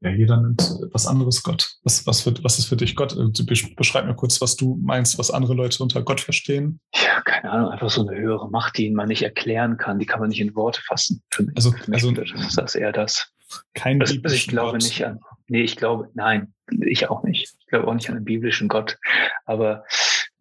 [0.00, 1.78] Ja, jeder nennt was anderes Gott.
[1.82, 3.16] Was, was, für, was ist für dich Gott?
[3.16, 3.44] Also,
[3.76, 6.80] beschreib mir kurz, was du meinst, was andere Leute unter Gott verstehen.
[6.94, 10.20] Ja, keine Ahnung, einfach so eine höhere Macht, die man nicht erklären kann, die kann
[10.20, 11.22] man nicht in Worte fassen.
[11.32, 13.32] Für mich, also, für mich also ist das eher das.
[13.74, 14.82] Kein also, Ich glaube Gott.
[14.82, 15.18] nicht an.
[15.48, 17.54] Nee, ich glaube, nein, ich auch nicht.
[17.58, 18.98] Ich glaube auch nicht an einen biblischen Gott.
[19.44, 19.84] Aber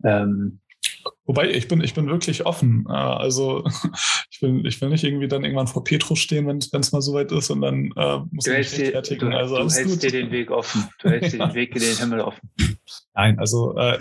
[0.04, 0.60] ähm,
[1.28, 2.86] Wobei, ich bin, ich bin wirklich offen.
[2.88, 3.66] Äh, also
[4.32, 7.32] ich will, ich will nicht irgendwie dann irgendwann vor Petrus stehen, wenn es mal soweit
[7.32, 9.32] ist und dann äh, muss du ich rechtfertigen.
[9.32, 10.04] Du, also, du hältst gut.
[10.04, 10.88] dir den Weg offen.
[11.02, 12.50] Du hältst dir den Weg in den Himmel offen.
[13.16, 14.00] Nein, also äh,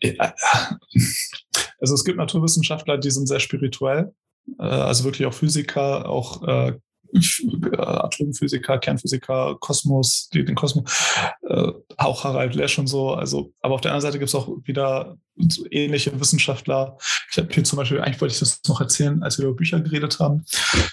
[0.00, 0.16] äh,
[1.80, 4.12] also es gibt Naturwissenschaftler, die sind sehr spirituell.
[4.58, 6.78] Äh, also wirklich auch Physiker, auch äh,
[7.76, 10.84] Atomphysiker, Kernphysiker, Kosmos, die den Kosmos,
[11.48, 13.14] äh, auch Harald Lesch und so.
[13.14, 15.16] Also, aber auf der anderen Seite gibt es auch wieder
[15.48, 16.96] so ähnliche Wissenschaftler.
[17.30, 19.80] Ich habe hier zum Beispiel, eigentlich wollte ich das noch erzählen, als wir über Bücher
[19.80, 20.44] geredet haben.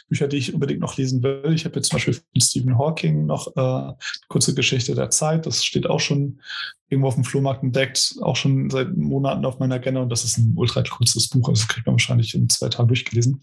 [0.07, 1.53] Bücher, die ich unbedingt noch lesen will.
[1.53, 3.93] Ich habe jetzt zum Beispiel von Stephen Hawking noch äh,
[4.27, 5.45] kurze Geschichte der Zeit.
[5.45, 6.41] Das steht auch schon
[6.87, 10.37] irgendwo auf dem Flohmarkt entdeckt, auch schon seit Monaten auf meiner Agenda und das ist
[10.37, 11.49] ein ultra kurzes Buch.
[11.49, 13.41] Also das kriegt man wahrscheinlich in zwei Tagen durchgelesen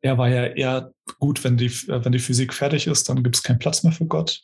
[0.00, 3.36] er war ja eher gut, wenn die, äh, wenn die Physik fertig ist, dann gibt
[3.36, 4.42] es keinen Platz mehr für Gott.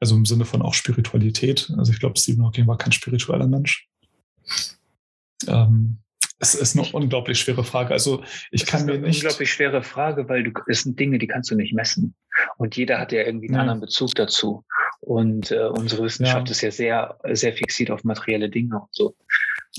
[0.00, 1.70] Also im Sinne von auch Spiritualität.
[1.76, 3.88] Also ich glaube, Stephen Hawking war kein spiritueller Mensch.
[5.46, 5.98] Ähm,
[6.38, 7.92] es ist eine unglaublich schwere Frage.
[7.92, 9.04] Also ich kann mir nicht.
[9.04, 12.14] Eine unglaublich schwere Frage, weil du, es sind Dinge, die kannst du nicht messen.
[12.56, 13.60] Und jeder hat ja irgendwie einen ja.
[13.60, 14.64] anderen Bezug dazu.
[15.00, 16.52] Und äh, unsere Wissenschaft ja.
[16.52, 19.14] ist ja sehr, sehr fixiert auf materielle Dinge und so.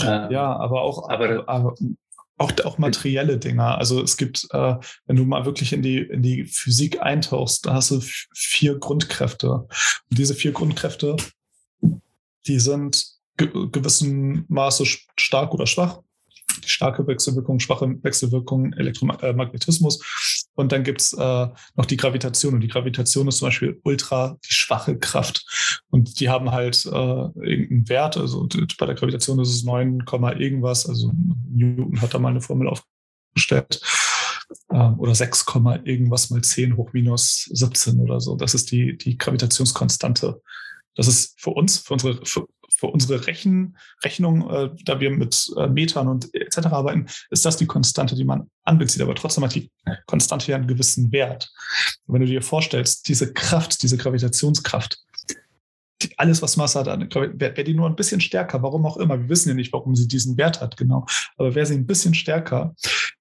[0.01, 1.75] Ähm, ja, aber auch, aber, aber,
[2.41, 3.63] auch, auch materielle Dinge.
[3.63, 4.75] Also es gibt, äh,
[5.05, 8.01] wenn du mal wirklich in die, in die Physik eintauchst, da hast du
[8.33, 9.51] vier Grundkräfte.
[9.51, 9.69] Und
[10.09, 11.15] diese vier Grundkräfte,
[12.47, 13.05] die sind
[13.37, 14.85] ge gewissen Maße
[15.17, 15.99] stark oder schwach.
[16.63, 20.40] Die starke Wechselwirkung, schwache Wechselwirkung, Elektromagnetismus.
[20.55, 22.53] Und dann gibt's äh, noch die Gravitation.
[22.53, 25.81] Und die Gravitation ist zum Beispiel ultra die schwache Kraft.
[25.89, 30.03] Und die haben halt äh, irgendeinen Wert, also bei der Gravitation ist es 9,
[30.37, 31.11] irgendwas, also
[31.49, 33.81] Newton hat da mal eine Formel aufgestellt.
[34.71, 35.45] Ähm, oder 6,
[35.85, 38.35] irgendwas mal 10 hoch minus 17 oder so.
[38.35, 40.41] Das ist die, die Gravitationskonstante.
[40.95, 42.47] Das ist für uns, für unsere, für,
[42.81, 46.65] für unsere Rechen, Rechnung, äh, da wir mit äh, Metern und etc.
[46.65, 49.03] arbeiten, ist das die Konstante, die man anbezieht.
[49.03, 49.71] Aber trotzdem hat die
[50.07, 51.51] Konstante ja einen gewissen Wert.
[52.07, 54.97] Und wenn du dir vorstellst, diese Kraft, diese Gravitationskraft,
[56.01, 59.19] die, alles, was Masse hat, wäre wär die nur ein bisschen stärker, warum auch immer.
[59.19, 61.05] Wir wissen ja nicht, warum sie diesen Wert hat, genau.
[61.37, 62.73] Aber wäre sie ein bisschen stärker,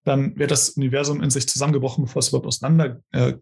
[0.05, 3.35] dann wäre das Universum in sich zusammengebrochen, bevor es überhaupt auseinander äh,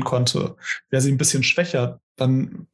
[0.00, 0.56] konnte.
[0.90, 2.66] Wäre sie ein bisschen schwächer, dann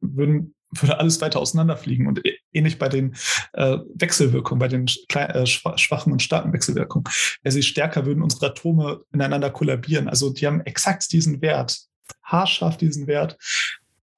[0.00, 2.06] würden, würde alles weiter auseinanderfliegen.
[2.06, 2.20] Und
[2.52, 3.14] ähnlich bei den
[3.52, 7.04] äh, Wechselwirkungen, bei den äh, schwachen und starken Wechselwirkungen.
[7.42, 10.08] Wäre sie stärker, würden unsere Atome ineinander kollabieren.
[10.08, 11.78] Also die haben exakt diesen Wert,
[12.22, 13.36] haarscharf diesen Wert.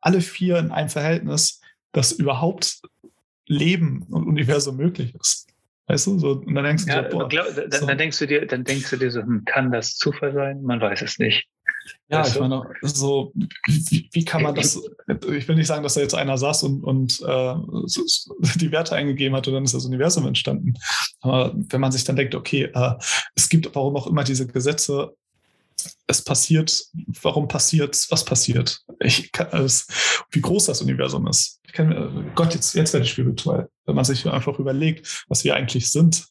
[0.01, 1.61] Alle vier in einem Verhältnis,
[1.93, 2.81] dass überhaupt
[3.47, 5.47] Leben und Universum möglich ist.
[5.89, 7.87] Weißt du, so, und dann denkst du, ja, so, boah, glaub, dann, so.
[7.87, 10.63] dann, denkst du dir, dann denkst du dir so, hm, kann das Zufall sein?
[10.63, 11.47] Man weiß es nicht.
[12.09, 13.33] Ja, weißt ich meine, so,
[13.67, 14.81] wie, wie, kann man das,
[15.33, 17.55] ich will nicht sagen, dass da jetzt einer saß und, und äh,
[18.57, 20.75] die Werte eingegeben hat und dann ist das Universum entstanden.
[21.21, 22.95] Aber wenn man sich dann denkt, okay, äh,
[23.35, 25.15] es gibt warum auch immer diese Gesetze,
[26.07, 26.85] es passiert,
[27.23, 28.83] warum passiert, was passiert?
[29.01, 29.87] Ich kann es,
[30.31, 31.61] wie groß das Universum ist.
[31.67, 35.55] Ich kann, Gott, jetzt, jetzt werde ich spirituell, wenn man sich einfach überlegt, was wir
[35.55, 36.27] eigentlich sind.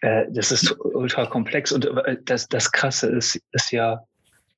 [0.00, 4.04] Äh, das ist ultra komplex und äh, das, das Krasse ist, ist ja,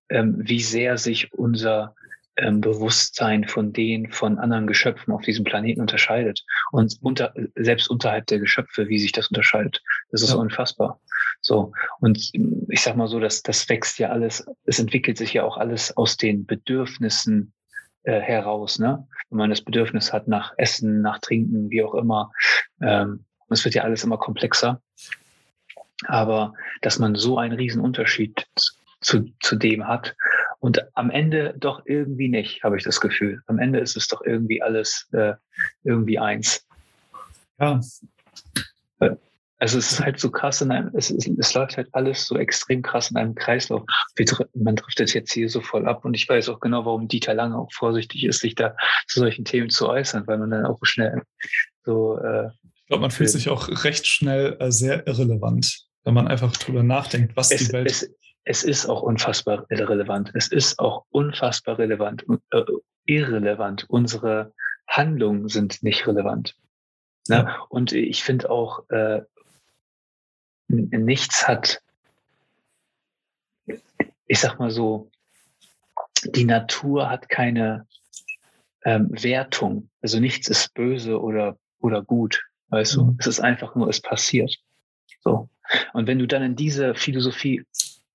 [0.09, 1.95] ähm, wie sehr sich unser
[2.37, 6.43] ähm, Bewusstsein von den von anderen Geschöpfen auf diesem Planeten unterscheidet.
[6.71, 9.83] Und unter, selbst unterhalb der Geschöpfe, wie sich das unterscheidet.
[10.11, 10.37] Das ist ja.
[10.37, 11.01] unfassbar.
[11.41, 11.73] So.
[12.01, 12.31] Und
[12.69, 15.95] ich sag mal so, dass das wächst ja alles, es entwickelt sich ja auch alles
[15.97, 17.53] aus den Bedürfnissen
[18.05, 19.07] äh, heraus, ne?
[19.29, 22.33] Wenn man das Bedürfnis hat nach Essen, nach Trinken, wie auch immer.
[22.81, 24.81] Ähm, es wird ja alles immer komplexer.
[26.07, 28.47] Aber dass man so einen riesen Unterschied
[29.01, 30.15] zu, zu dem hat
[30.61, 33.43] und am Ende doch irgendwie nicht, habe ich das Gefühl.
[33.47, 35.35] Am Ende ist es doch irgendwie alles äh,
[35.83, 36.67] irgendwie eins.
[37.59, 37.81] Ja.
[39.63, 42.37] Also es ist halt so krass in einem, es, es, es läuft halt alles so
[42.37, 43.85] extrem krass in einem Kreislauf.
[44.55, 47.33] Man trifft das jetzt hier so voll ab und ich weiß auch genau, warum Dieter
[47.33, 48.75] Lange auch vorsichtig ist, sich da
[49.07, 51.23] zu solchen Themen zu äußern, weil man dann auch schnell
[51.85, 52.19] so.
[52.19, 56.53] Äh, ich glaube, man fühlt sich auch recht schnell äh, sehr irrelevant wenn man einfach
[56.57, 57.91] drüber nachdenkt, was es, die Welt.
[57.91, 58.11] Es,
[58.45, 60.33] es ist auch unfassbar relevant.
[60.35, 62.63] Es ist auch unfassbar relevant, äh,
[63.07, 63.87] irrelevant.
[63.89, 64.53] Unsere
[64.89, 66.57] Handlungen sind nicht relevant.
[67.29, 67.37] Ne?
[67.37, 67.67] Ja.
[67.69, 69.23] Und ich finde auch, äh,
[70.69, 71.83] nichts hat,
[74.27, 75.11] ich sag mal so,
[76.25, 77.87] die Natur hat keine
[78.85, 79.91] ähm, Wertung.
[80.01, 82.43] Also nichts ist böse oder, oder gut.
[82.69, 83.01] Weißt mhm.
[83.01, 84.57] du, es ist einfach nur, es passiert.
[85.21, 85.49] So.
[85.93, 87.65] Und wenn du dann in diese Philosophie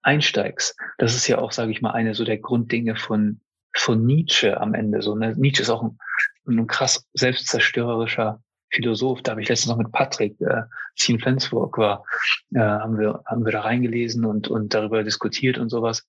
[0.01, 3.41] einsteigst, das ist ja auch, sage ich mal, eine so der Grunddinge von,
[3.75, 5.01] von Nietzsche am Ende.
[5.01, 5.35] So, ne?
[5.35, 5.97] Nietzsche ist auch ein,
[6.47, 9.21] ein krass selbstzerstörerischer Philosoph.
[9.21, 10.63] Da habe ich letztens noch mit Patrick, äh,
[11.07, 12.03] in Flensburg war,
[12.53, 16.07] äh, haben wir haben wir da reingelesen und und darüber diskutiert und sowas.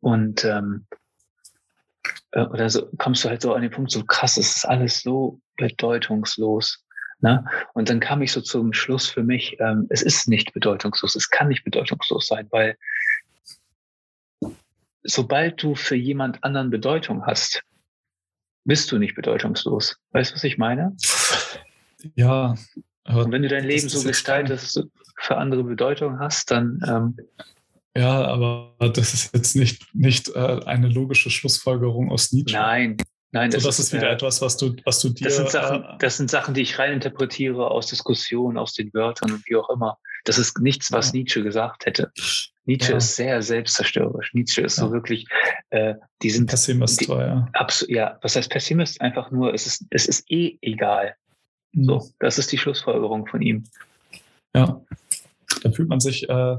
[0.00, 0.86] Und ähm,
[2.32, 5.00] äh, oder so kommst du halt so an den Punkt, so krass, es ist alles
[5.00, 6.84] so bedeutungslos.
[7.20, 7.44] Ne?
[7.74, 11.30] Und dann kam ich so zum Schluss für mich, ähm, es ist nicht bedeutungslos, es
[11.30, 12.76] kann nicht bedeutungslos sein, weil
[15.02, 17.62] sobald du für jemand anderen Bedeutung hast,
[18.64, 19.96] bist du nicht bedeutungslos.
[20.12, 20.96] Weißt du, was ich meine?
[22.14, 22.54] Ja.
[23.04, 24.90] Und wenn du dein Leben so gestaltest, kein...
[25.18, 26.80] für andere Bedeutung hast, dann.
[26.86, 27.16] Ähm,
[27.96, 32.54] ja, aber das ist jetzt nicht, nicht äh, eine logische Schlussfolgerung aus Nietzsche.
[32.54, 32.98] Nein,
[33.30, 35.24] Nein, das, so, das ist, ist wieder äh, etwas, was du, was du dir.
[35.24, 39.32] Das sind, Sachen, äh, das sind Sachen, die ich reininterpretiere aus Diskussionen, aus den Wörtern
[39.32, 39.98] und wie auch immer.
[40.24, 41.18] Das ist nichts, was ja.
[41.18, 42.10] Nietzsche gesagt hätte.
[42.64, 42.98] Nietzsche ja.
[42.98, 44.32] ist sehr selbstzerstörerisch.
[44.32, 44.84] Nietzsche ist ja.
[44.84, 45.26] so wirklich,
[45.70, 46.48] äh, die sind.
[46.48, 47.48] Pessimist, die, ja.
[47.88, 48.18] Ja.
[48.22, 49.00] Was heißt Pessimist?
[49.00, 51.14] Einfach nur, es ist, es ist eh egal.
[51.72, 51.84] Mhm.
[51.84, 53.64] So, das ist die Schlussfolgerung von ihm.
[54.54, 54.80] Ja.
[55.62, 56.56] Da fühlt man sich, äh,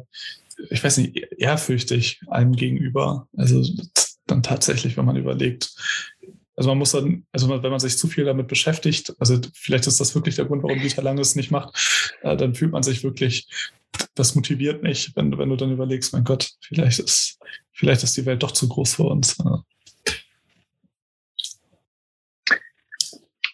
[0.70, 3.28] ich weiß nicht, ehrfürchtig einem gegenüber.
[3.36, 3.64] Also
[4.28, 5.72] dann tatsächlich, wenn man überlegt,
[6.60, 10.02] also man muss dann, also wenn man sich zu viel damit beschäftigt, also vielleicht ist
[10.02, 11.74] das wirklich der Grund, warum Dieter Lange es nicht macht,
[12.22, 13.48] äh, dann fühlt man sich wirklich,
[14.14, 17.40] das motiviert nicht, wenn, wenn du dann überlegst, mein Gott, vielleicht ist,
[17.72, 19.38] vielleicht ist die Welt doch zu groß für uns.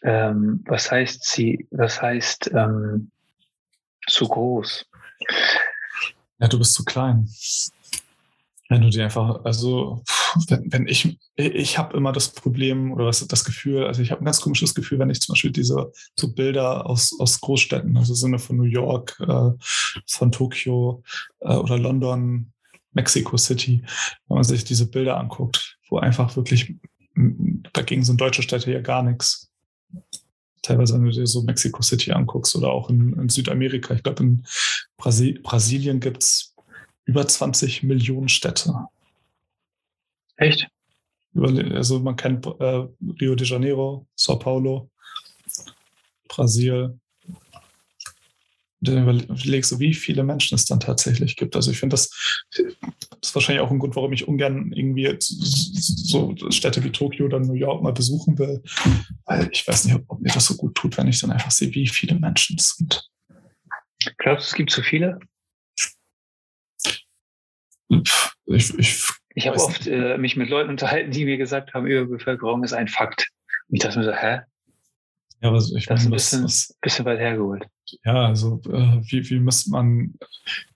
[0.01, 3.11] Ähm, was heißt sie, was heißt ähm,
[4.07, 4.83] zu groß?
[6.39, 7.29] Ja, du bist zu klein.
[8.67, 10.01] Wenn du dir einfach, also
[10.47, 14.21] wenn, wenn ich, ich habe immer das Problem oder was, das Gefühl, also ich habe
[14.21, 18.13] ein ganz komisches Gefühl, wenn ich zum Beispiel diese so Bilder aus, aus Großstädten, also
[18.13, 19.51] Sinne von New York, äh,
[20.07, 21.03] von Tokio
[21.41, 22.51] äh, oder London,
[22.91, 23.83] Mexico City,
[24.27, 26.75] wenn man sich diese Bilder anguckt, wo einfach wirklich,
[27.73, 29.49] dagegen sind deutsche Städte ja gar nichts.
[30.61, 33.93] Teilweise, wenn du dir so Mexico City anguckst oder auch in, in Südamerika.
[33.93, 34.45] Ich glaube, in
[34.97, 36.55] Brasil Brasilien gibt's
[37.05, 38.73] über 20 Millionen Städte.
[40.37, 40.67] Echt?
[41.35, 42.87] Also man kennt äh,
[43.21, 44.89] Rio de Janeiro, Sao Paulo,
[46.29, 46.97] Brasil.
[48.81, 51.55] Dann überlegst du, wie viele Menschen es dann tatsächlich gibt.
[51.55, 52.09] Also ich finde, das,
[52.51, 57.39] das ist wahrscheinlich auch ein Grund, warum ich ungern irgendwie so Städte wie Tokio oder
[57.39, 58.61] New York mal besuchen will.
[59.25, 61.73] Weil ich weiß nicht, ob mir das so gut tut, wenn ich dann einfach sehe,
[61.73, 63.09] wie viele Menschen es sind.
[64.17, 65.19] Glaubst du, es gibt so viele?
[68.45, 72.63] Ich, ich, ich habe oft äh, mich mit Leuten unterhalten, die mir gesagt haben, Überbevölkerung
[72.63, 73.27] ist ein Fakt.
[73.67, 74.39] Und ich dachte mir so, hä?
[75.41, 77.67] Ja, also ich das ist ein bisschen, das, bisschen weit hergeholt.
[78.05, 80.13] Ja, also äh, wie, wie müsste man,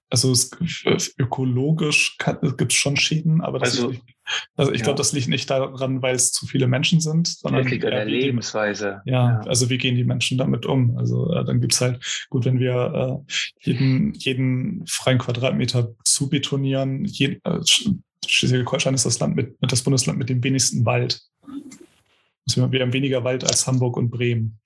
[0.10, 0.52] also es,
[1.18, 2.18] ökologisch
[2.58, 4.04] gibt es schon Schäden, aber das also, liegt,
[4.58, 4.84] also ich ja.
[4.84, 7.92] glaube, das liegt nicht daran, weil es zu viele Menschen sind, sondern das liegt an
[7.92, 9.02] der Lebensweise.
[9.06, 10.98] Die, ja, ja, also wie gehen die Menschen damit um?
[10.98, 17.40] Also äh, dann gibt's halt, gut, wenn wir äh, jeden, jeden freien Quadratmeter zubetonieren, jeden,
[17.46, 17.62] äh,
[18.28, 21.22] Schleswig-Holstein ist das Land mit, das Bundesland mit dem wenigsten Wald.
[22.48, 24.60] Also wir haben weniger Wald als Hamburg und Bremen.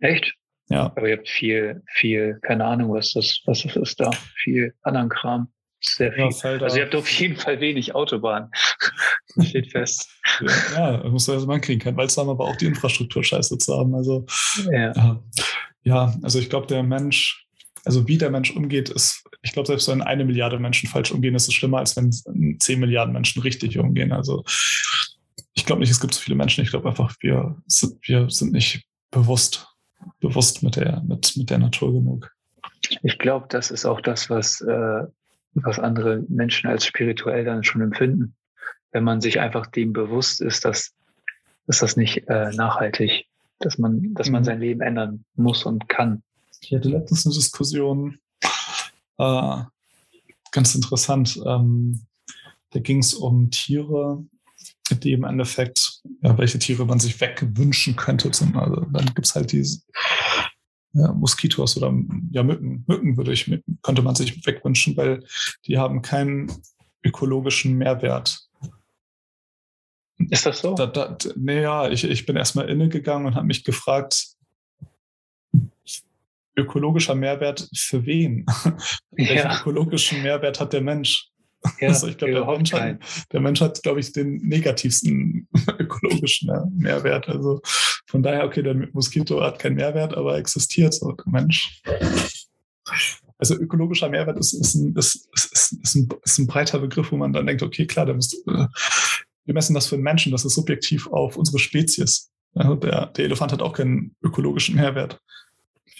[0.00, 0.34] Echt?
[0.68, 0.86] Ja.
[0.96, 4.10] Aber ihr habt viel, viel, keine Ahnung, was das, was das ist da.
[4.36, 5.52] Viel anderen Kram.
[5.80, 6.28] Sehr viel.
[6.30, 8.50] Ja, also ihr habt auf jeden Fall wenig Autobahn.
[9.36, 10.08] das steht fest.
[10.74, 11.80] Ja, ja muss also man kriegen.
[11.80, 13.94] Kein Wald zu haben, aber auch die Infrastruktur scheiße zu haben.
[13.94, 14.26] Also,
[14.70, 15.20] ja,
[15.82, 17.46] ja also ich glaube, der Mensch,
[17.84, 21.34] also wie der Mensch umgeht, ist, ich glaube, selbst wenn eine Milliarde Menschen falsch umgehen,
[21.34, 24.12] ist es schlimmer, als wenn zehn Milliarden Menschen richtig umgehen.
[24.12, 24.44] Also
[25.54, 26.62] ich glaube nicht, es gibt so viele Menschen.
[26.62, 29.70] Ich glaube einfach, wir sind, wir sind nicht bewusst
[30.20, 32.32] bewusst mit der, mit, mit der Natur genug.
[33.02, 35.06] Ich glaube, das ist auch das, was, äh,
[35.54, 38.34] was andere Menschen als spirituell dann schon empfinden.
[38.92, 40.92] Wenn man sich einfach dem bewusst ist, dass,
[41.66, 43.26] dass das nicht äh, nachhaltig,
[43.58, 44.46] dass man, dass man mhm.
[44.46, 46.22] sein Leben ändern muss und kann.
[46.62, 48.18] Ich hatte letztens eine Diskussion,
[49.20, 49.64] äh,
[50.52, 51.40] ganz interessant.
[51.46, 52.06] Ähm,
[52.70, 54.24] da ging es um Tiere,
[54.90, 58.28] die im Endeffekt, ja, welche Tiere man sich wegwünschen könnte.
[58.28, 59.82] Also dann gibt es halt diese
[60.92, 61.92] ja, Moskitos oder
[62.32, 62.84] ja, Mücken.
[62.86, 63.50] Mücken würde ich,
[63.82, 65.24] könnte man sich wegwünschen, weil
[65.66, 66.50] die haben keinen
[67.04, 68.48] ökologischen Mehrwert.
[70.28, 70.74] Ist das so?
[70.74, 74.29] Da, da, naja, ich, ich bin erstmal inne gegangen und habe mich gefragt,
[76.56, 78.46] ökologischer Mehrwert für wen?
[79.16, 79.28] Ja.
[79.28, 81.30] Welchen ökologischen Mehrwert hat der Mensch?
[81.78, 82.98] Ja, also ich glaube, der, Mensch hat,
[83.32, 85.46] der Mensch hat, glaube ich, den negativsten
[85.78, 87.28] ökologischen Mehrwert.
[87.28, 87.60] Also
[88.06, 91.82] von daher, okay, der Moskito hat keinen Mehrwert, aber existiert so der Mensch.
[93.36, 97.16] Also ökologischer Mehrwert ist, ist, ein, ist, ist, ist, ein, ist ein breiter Begriff, wo
[97.16, 98.66] man dann denkt, okay, klar, muss, äh,
[99.44, 102.30] wir messen das für einen Menschen, das ist subjektiv auf unsere Spezies.
[102.54, 105.20] Ja, der, der Elefant hat auch keinen ökologischen Mehrwert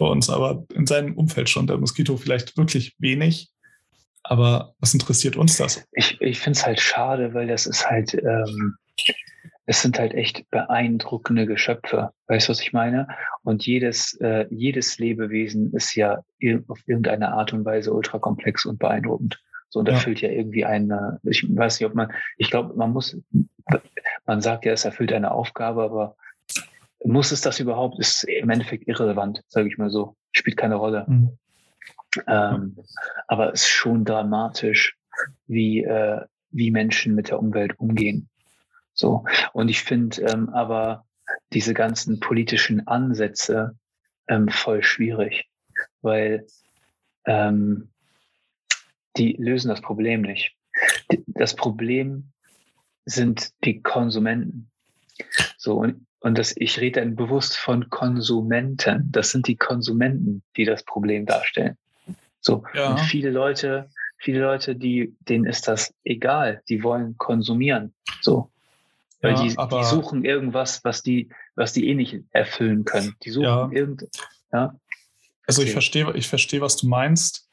[0.01, 1.67] für uns, aber in seinem Umfeld schon.
[1.67, 3.51] Der Moskito vielleicht wirklich wenig,
[4.23, 5.87] aber was interessiert uns das?
[5.93, 8.77] Ich, ich finde es halt schade, weil das ist halt, ähm,
[9.67, 12.11] es sind halt echt beeindruckende Geschöpfe.
[12.29, 13.09] Weißt du, was ich meine?
[13.43, 16.23] Und jedes, äh, jedes Lebewesen ist ja
[16.69, 19.39] auf irgendeine Art und Weise ultrakomplex und beeindruckend.
[19.69, 20.31] So, und erfüllt ja.
[20.31, 23.19] ja irgendwie eine, ich weiß nicht, ob man, ich glaube, man muss,
[24.27, 26.17] man sagt ja, es erfüllt eine Aufgabe, aber
[27.05, 27.99] muss es das überhaupt?
[27.99, 30.17] Ist im Endeffekt irrelevant, sage ich mal so.
[30.33, 31.07] Spielt keine Rolle.
[31.09, 31.39] Mhm.
[32.27, 32.77] Ähm,
[33.29, 34.97] aber es ist schon dramatisch,
[35.47, 38.29] wie, äh, wie Menschen mit der Umwelt umgehen.
[38.95, 39.25] So.
[39.53, 41.05] Und ich finde ähm, aber
[41.53, 43.77] diese ganzen politischen Ansätze
[44.29, 45.49] ähm, voll schwierig,
[46.03, 46.47] weil
[47.27, 47.91] ähm,
[49.17, 50.57] die lösen das Problem nicht.
[51.27, 52.33] Das Problem
[53.05, 54.71] sind die Konsumenten.
[55.59, 59.09] So, und, und das, ich rede dann bewusst von Konsumenten.
[59.11, 61.77] Das sind die Konsumenten, die das Problem darstellen.
[62.41, 62.65] So.
[62.75, 62.91] Ja.
[62.91, 66.63] Und viele Leute, viele Leute, die, denen ist das egal.
[66.69, 67.95] Die wollen konsumieren.
[68.21, 68.51] So.
[69.23, 73.17] Weil ja, die, die, suchen irgendwas, was die, was die eh nicht erfüllen können.
[73.23, 73.71] Die suchen ja.
[73.73, 74.07] irgend,
[74.53, 74.75] ja.
[75.47, 77.50] Also ich verstehe, ich verstehe, was du meinst.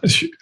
[0.00, 0.32] Ich,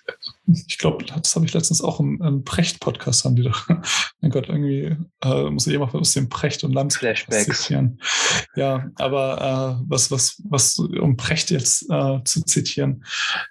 [0.47, 3.69] ich glaube, das habe ich letztens auch im, im Precht-Podcast haben die doch.
[4.21, 8.01] mein Gott, irgendwie äh, muss ich immer aus dem Precht und Lanz zitieren.
[8.55, 13.05] Ja, aber äh, was, was, was, um Precht jetzt äh, zu zitieren,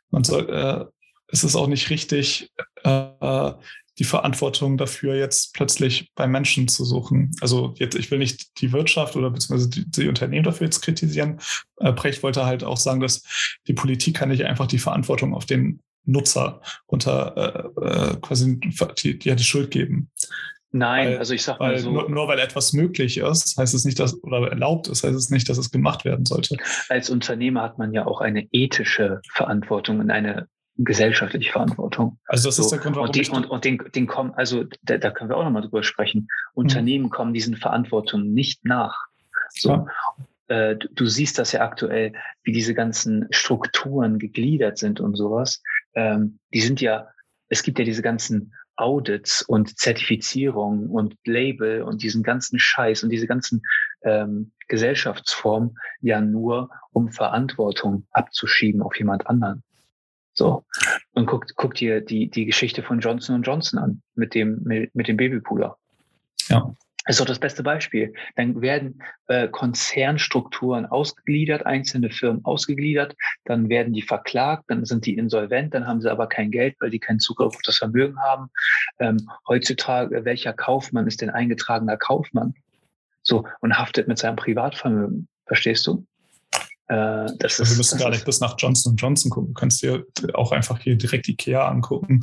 [0.10, 0.86] man soll, äh,
[1.28, 2.52] es ist auch nicht richtig,
[2.84, 3.52] äh,
[4.00, 7.32] die Verantwortung dafür jetzt plötzlich bei Menschen zu suchen.
[7.41, 11.39] Also jetzt, ich will nicht die Wirtschaft oder beziehungsweise die, die Unternehmen dafür jetzt kritisieren.
[11.78, 13.24] Äh, Brecht wollte halt auch sagen, dass
[13.68, 19.20] die Politik kann nicht einfach die Verantwortung auf den Nutzer unter äh, äh, quasi die,
[19.20, 20.10] die, die Schuld geben.
[20.72, 21.91] Nein, weil, also ich sag mal so.
[21.91, 25.30] Nur, nur, weil etwas möglich ist, heißt es nicht, dass, oder erlaubt ist, heißt es
[25.30, 26.58] nicht, dass es gemacht werden sollte.
[26.89, 30.47] Als Unternehmer hat man ja auch eine ethische Verantwortung und eine
[30.78, 32.20] gesellschaftliche Verantwortung.
[32.28, 32.64] Also das so.
[32.64, 35.30] ist der Grund, warum und, die, und, und den, den kommen, also da, da können
[35.30, 36.22] wir auch nochmal drüber sprechen.
[36.22, 36.28] Mhm.
[36.54, 39.08] Unternehmen kommen diesen Verantwortungen nicht nach.
[39.50, 39.70] So.
[39.70, 39.86] Ja.
[40.47, 45.62] Äh, du, du, siehst das ja aktuell, wie diese ganzen Strukturen gegliedert sind und sowas.
[45.96, 47.08] Ähm, die sind ja,
[47.50, 53.10] es gibt ja diese ganzen Audits und Zertifizierung und Label und diesen ganzen Scheiß und
[53.10, 53.62] diese ganzen
[54.04, 59.64] ähm, Gesellschaftsformen ja nur, um Verantwortung abzuschieben auf jemand anderen.
[60.34, 60.64] So.
[61.14, 65.18] Und guck, guck dir die, die Geschichte von Johnson Johnson an mit dem, mit, dem
[65.18, 65.78] Babypooler.
[66.48, 66.74] Ja.
[67.10, 68.14] Das ist doch das beste Beispiel.
[68.36, 75.18] Dann werden äh, Konzernstrukturen ausgegliedert, einzelne Firmen ausgegliedert, dann werden die verklagt, dann sind die
[75.18, 78.51] insolvent, dann haben sie aber kein Geld, weil die keinen Zugriff auf das Vermögen haben.
[78.99, 82.53] Ähm, heutzutage, welcher Kaufmann ist denn eingetragener Kaufmann?
[83.24, 85.28] So, und haftet mit seinem Privatvermögen.
[85.47, 86.05] Verstehst du?
[86.90, 89.54] Äh, das ist, wir müssen gar nicht bis nach Johnson Johnson gucken.
[89.54, 92.20] Du kannst dir auch einfach hier direkt Ikea angucken,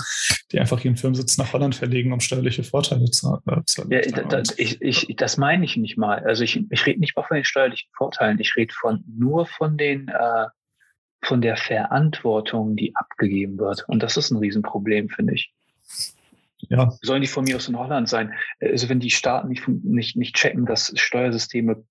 [0.50, 4.58] die einfach ihren Firmensitz nach Holland verlegen, um steuerliche Vorteile zu, äh, zu ja, das,
[4.58, 6.18] ich, ich, das meine ich nicht mal.
[6.24, 8.40] Also ich, ich rede nicht mal von den steuerlichen Vorteilen.
[8.40, 10.46] Ich rede von nur von den äh,
[11.22, 13.84] von der Verantwortung, die abgegeben wird.
[13.88, 15.52] Und das ist ein Riesenproblem, finde ich.
[16.68, 16.90] Ja.
[17.02, 18.32] Sollen die von mir aus in Holland sein?
[18.60, 21.84] Also wenn die Staaten nicht, nicht, nicht checken, dass Steuersysteme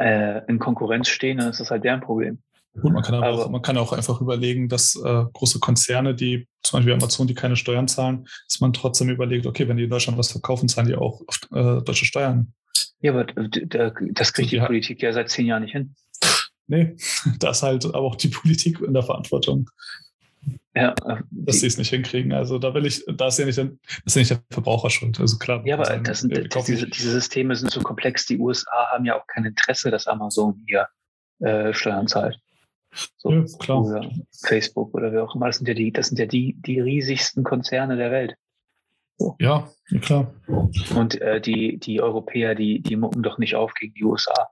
[0.00, 2.42] äh, in Konkurrenz stehen, dann ist das halt deren Problem.
[2.80, 6.14] Gut, man kann aber, aber auch, man kann auch einfach überlegen, dass äh, große Konzerne,
[6.14, 9.84] die zum Beispiel Amazon, die keine Steuern zahlen, dass man trotzdem überlegt, okay, wenn die
[9.84, 12.52] in Deutschland was verkaufen, zahlen die auch auf, äh, deutsche Steuern.
[13.00, 14.66] Ja, aber das kriegt die ja.
[14.66, 15.94] Politik ja seit zehn Jahren nicht hin.
[16.68, 16.96] Nee,
[17.40, 19.68] da ist halt aber auch die Politik in der Verantwortung.
[20.74, 22.32] Ja, äh, dass sie es nicht hinkriegen.
[22.32, 23.68] Also da will ich, da ist ja nicht, das
[24.04, 25.18] ist ja nicht der Verbraucher schuld.
[25.18, 25.62] Also klar.
[25.66, 26.32] Ja, aber sagen, das sind,
[26.68, 28.26] diese, diese, Systeme sind so komplex.
[28.26, 30.86] Die USA haben ja auch kein Interesse, dass Amazon hier
[31.40, 32.38] äh, Steuern zahlt.
[33.16, 33.82] So, ja, klar.
[33.82, 34.10] Oder
[34.44, 35.46] Facebook oder wer auch immer.
[35.46, 38.36] Das sind ja die, das sind ja die, die riesigsten Konzerne der Welt.
[39.18, 39.36] So.
[39.40, 39.68] Ja,
[40.00, 40.32] klar.
[40.94, 44.50] Und äh, die, die Europäer, die, die mucken doch nicht auf gegen die USA.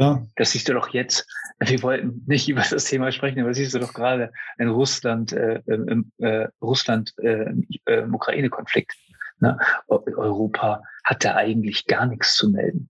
[0.00, 0.26] Ja.
[0.36, 1.26] Das siehst du doch jetzt.
[1.58, 5.32] Wir wollten nicht über das Thema sprechen, aber das siehst du doch gerade in Russland,
[5.32, 7.52] äh, im äh, Russland, äh,
[7.84, 8.94] im Ukraine-Konflikt.
[9.40, 9.58] Ne?
[9.88, 12.88] Europa hat da eigentlich gar nichts zu melden.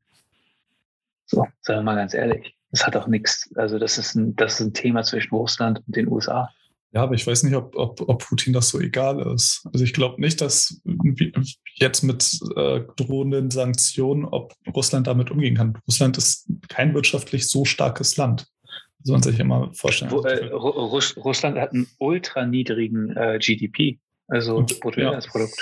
[1.27, 2.57] So, sagen wir mal ganz ehrlich.
[2.71, 5.97] Das hat auch nichts, also das ist ein, das ist ein Thema zwischen Russland und
[5.97, 6.51] den USA.
[6.93, 9.65] Ja, aber ich weiß nicht, ob, ob, ob Putin das so egal ist.
[9.73, 10.83] Also ich glaube nicht, dass
[11.75, 15.79] jetzt mit äh, drohenden Sanktionen, ob Russland damit umgehen kann.
[15.87, 18.47] Russland ist kein wirtschaftlich so starkes Land.
[19.03, 20.11] So man sich immer vorstellen.
[20.11, 25.57] Wo, äh, Russ Russland hat einen ultra niedrigen äh, GDP, also Bruttoinlandsprodukt.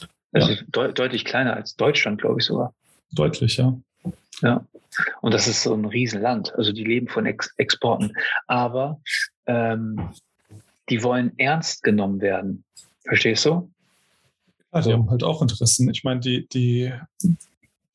[0.00, 0.08] Ja.
[0.32, 0.62] Also ja.
[0.74, 2.74] de deutlich kleiner als Deutschland, glaube ich sogar.
[3.12, 3.78] Deutlich, ja.
[4.42, 4.66] Ja.
[5.22, 6.54] Und das ist so ein Riesenland.
[6.56, 8.12] Also die leben von Ex Exporten.
[8.46, 9.00] Aber
[9.46, 10.10] ähm,
[10.88, 12.64] die wollen ernst genommen werden.
[13.04, 13.70] Verstehst du?
[14.72, 15.88] Ja, die haben halt auch Interessen.
[15.90, 16.92] Ich meine, die, die,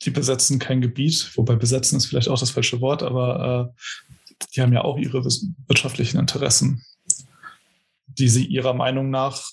[0.02, 4.62] die besetzen kein Gebiet, wobei besetzen ist vielleicht auch das falsche Wort, aber äh, die
[4.62, 6.84] haben ja auch ihre wirtschaftlichen Interessen,
[8.08, 9.52] die sie ihrer Meinung nach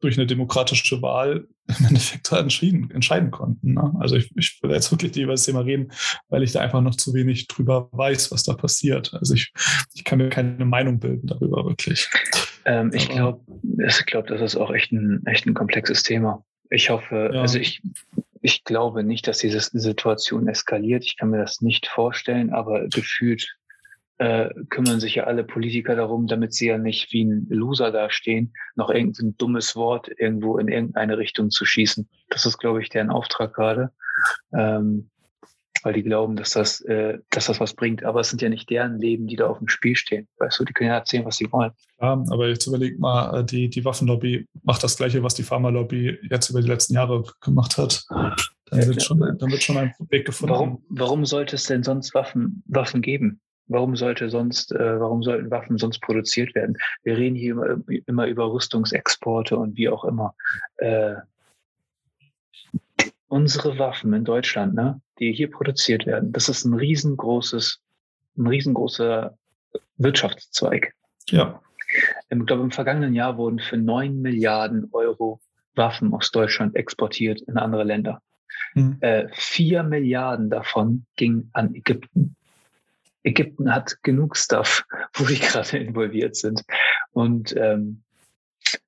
[0.00, 1.46] durch eine demokratische Wahl
[1.78, 3.74] im Endeffekt entschieden, entscheiden konnten.
[3.74, 3.94] Ne?
[4.00, 5.92] Also ich, ich will jetzt wirklich über das Thema reden,
[6.28, 9.14] weil ich da einfach noch zu wenig drüber weiß, was da passiert.
[9.14, 9.52] Also ich,
[9.94, 12.08] ich kann mir keine Meinung bilden darüber wirklich.
[12.64, 16.44] Ähm, ich glaube, ich glaube, das ist auch echt ein, echt ein komplexes Thema.
[16.70, 17.40] Ich hoffe, ja.
[17.40, 17.82] also ich,
[18.42, 21.04] ich glaube nicht, dass diese Situation eskaliert.
[21.04, 23.56] Ich kann mir das nicht vorstellen, aber gefühlt
[24.20, 28.52] äh, kümmern sich ja alle Politiker darum, damit sie ja nicht wie ein Loser dastehen,
[28.76, 32.06] noch irgendein dummes Wort irgendwo in irgendeine Richtung zu schießen.
[32.28, 33.92] Das ist, glaube ich, deren Auftrag gerade.
[34.52, 35.08] Ähm,
[35.82, 38.04] weil die glauben, dass das, äh, dass das was bringt.
[38.04, 40.28] Aber es sind ja nicht deren Leben, die da auf dem Spiel stehen.
[40.36, 41.70] Weißt du, die können ja erzählen, was sie wollen.
[41.98, 46.18] Ja, aber jetzt überleg mal, äh, die, die Waffenlobby macht das Gleiche, was die Pharmalobby
[46.28, 48.04] jetzt über die letzten Jahre gemacht hat.
[48.66, 50.52] Dann, wird, schon, dann wird schon ein Weg gefunden.
[50.52, 53.40] Warum, warum sollte es denn sonst Waffen, Waffen geben?
[53.70, 56.76] Warum sollte sonst, äh, warum sollten Waffen sonst produziert werden?
[57.04, 60.34] Wir reden hier immer, immer über Rüstungsexporte und wie auch immer.
[60.78, 61.14] Äh,
[63.28, 67.80] unsere Waffen in Deutschland, ne, die hier produziert werden, das ist ein riesengroßes,
[68.36, 69.38] ein riesengroßer
[69.98, 70.92] Wirtschaftszweig.
[71.28, 71.62] Ja.
[72.28, 75.40] ich glaube, im vergangenen Jahr wurden für 9 Milliarden Euro
[75.76, 78.20] Waffen aus Deutschland exportiert in andere Länder.
[78.74, 78.96] Mhm.
[79.00, 82.34] Äh, 4 Milliarden davon gingen an Ägypten.
[83.22, 86.62] Ägypten hat genug Stuff, wo die gerade involviert sind.
[87.12, 88.02] Und ähm,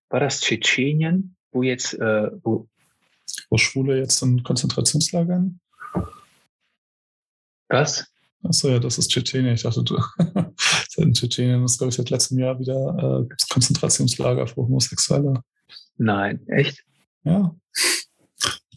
[0.09, 2.68] war das Tschetschenien, wo jetzt, äh, wo,
[3.51, 5.61] wo Schwule jetzt in Konzentrationslagern?
[7.68, 8.07] Was?
[8.43, 9.55] Achso, ja, das ist Tschetschenien.
[9.55, 9.99] Ich dachte, du,
[10.97, 15.43] in Tschetschenien ist, glaube ich, seit letztem Jahr wieder äh, Konzentrationslager für Homosexuelle.
[15.97, 16.85] Nein, echt?
[17.24, 17.55] Ja.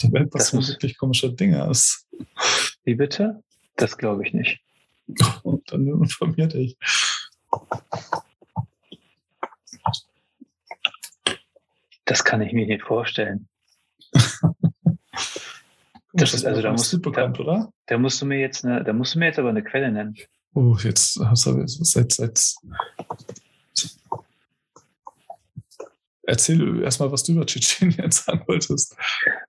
[0.01, 2.08] Der Welt passieren wirklich komische Dinge ist.
[2.84, 3.43] Wie bitte?
[3.76, 4.60] Das glaube ich nicht.
[5.43, 6.78] Und dann informiert dich.
[12.06, 13.47] Das kann ich mir nicht vorstellen.
[16.14, 17.72] das ist also da musst du bekannt, oder?
[17.88, 20.16] Da musst du mir jetzt eine, da musst du mir jetzt aber eine Quelle nennen.
[20.53, 22.56] Oh, jetzt hast du seit, seit
[26.28, 28.97] Erzähl erstmal, was du über Tschetschenien sagen wolltest.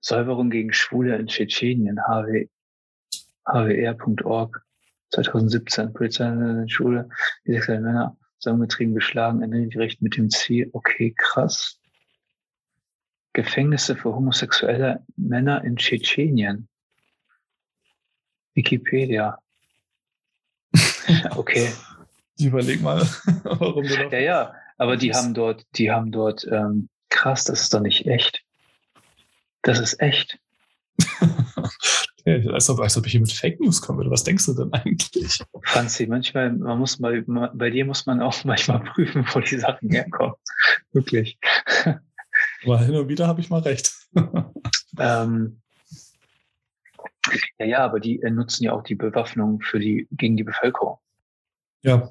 [0.01, 2.47] Säuberung gegen Schwule in Tschetschenien, HW,
[3.45, 4.63] hwr.org,
[5.11, 5.93] 2017.
[5.93, 7.09] Polizei in der Schule,
[7.45, 11.79] die sexuellen Männer zusammengetrieben, geschlagen, Ende Gericht mit dem Ziel, okay, krass.
[13.33, 16.67] Gefängnisse für homosexuelle Männer in Tschetschenien.
[18.53, 19.39] Wikipedia.
[21.35, 21.71] okay.
[22.39, 23.01] Überleg mal,
[23.43, 24.11] warum du noch.
[24.11, 28.07] Ja, ja, aber die haben dort, die haben dort, ähm, krass, das ist doch nicht
[28.07, 28.43] echt.
[29.61, 30.39] Das ist echt.
[32.51, 34.09] als, ob, als ob ich hier mit Fake News komme.
[34.09, 35.39] Was denkst du denn eigentlich?
[35.63, 37.23] Franzi, manchmal, man muss mal,
[37.53, 40.35] bei dir muss man auch manchmal prüfen, wo die Sachen herkommen.
[40.91, 41.37] Wirklich.
[42.65, 43.93] Aber hin und wieder habe ich mal recht.
[44.99, 45.61] ähm,
[47.59, 50.97] ja, ja, aber die äh, nutzen ja auch die Bewaffnung für die, gegen die Bevölkerung.
[51.81, 52.09] Ja,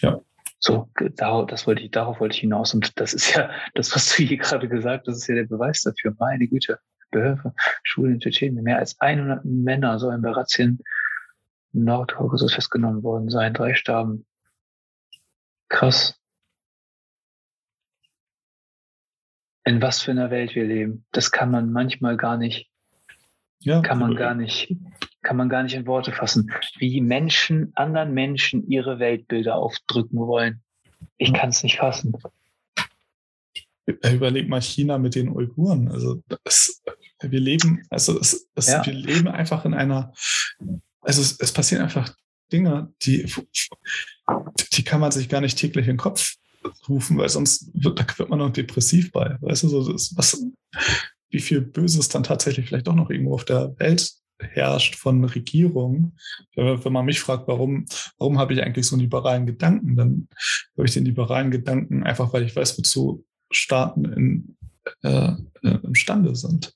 [0.00, 0.20] ja.
[0.58, 2.72] So, da, das wollte ich, darauf wollte ich hinaus.
[2.74, 5.82] Und das ist ja, das, was du hier gerade gesagt hast, ist ja der Beweis
[5.82, 6.14] dafür.
[6.18, 6.78] Meine Güte.
[7.12, 7.54] Behörde,
[7.84, 8.64] Schulen in Tschetschenien.
[8.64, 10.80] Mehr als 100 Männer sollen bei Razzien
[11.72, 13.54] Nordkaukasus festgenommen worden sein.
[13.54, 14.26] Drei starben.
[15.68, 16.18] Krass.
[19.64, 21.04] in was für einer Welt wir leben.
[21.12, 22.70] Das kann man manchmal gar nicht,
[23.60, 24.74] ja, kann man gar nicht,
[25.22, 30.62] kann man gar nicht in Worte fassen, wie Menschen, anderen Menschen ihre Weltbilder aufdrücken wollen.
[31.16, 32.12] Ich kann es nicht fassen.
[33.86, 35.88] Überleg mal China mit den Uiguren.
[35.88, 36.82] Also es,
[37.20, 38.84] wir leben, also es, es, ja.
[38.84, 40.12] wir leben einfach in einer,
[41.00, 42.14] also es, es passieren einfach
[42.52, 43.32] Dinge, die,
[44.72, 46.36] die kann man sich gar nicht täglich in den Kopf
[46.88, 49.36] rufen, weil sonst wird, da wird man noch depressiv bei.
[49.40, 50.44] Weißt du, so, das, was,
[51.30, 56.16] wie viel Böses dann tatsächlich vielleicht doch noch irgendwo auf der Welt herrscht von Regierungen.
[56.54, 57.86] Wenn man mich fragt, warum,
[58.18, 60.28] warum habe ich eigentlich so einen liberalen Gedanken, dann
[60.76, 64.56] habe ich den liberalen Gedanken einfach, weil ich weiß, wozu Staaten in,
[65.02, 65.32] äh,
[65.62, 66.74] äh imstande sind.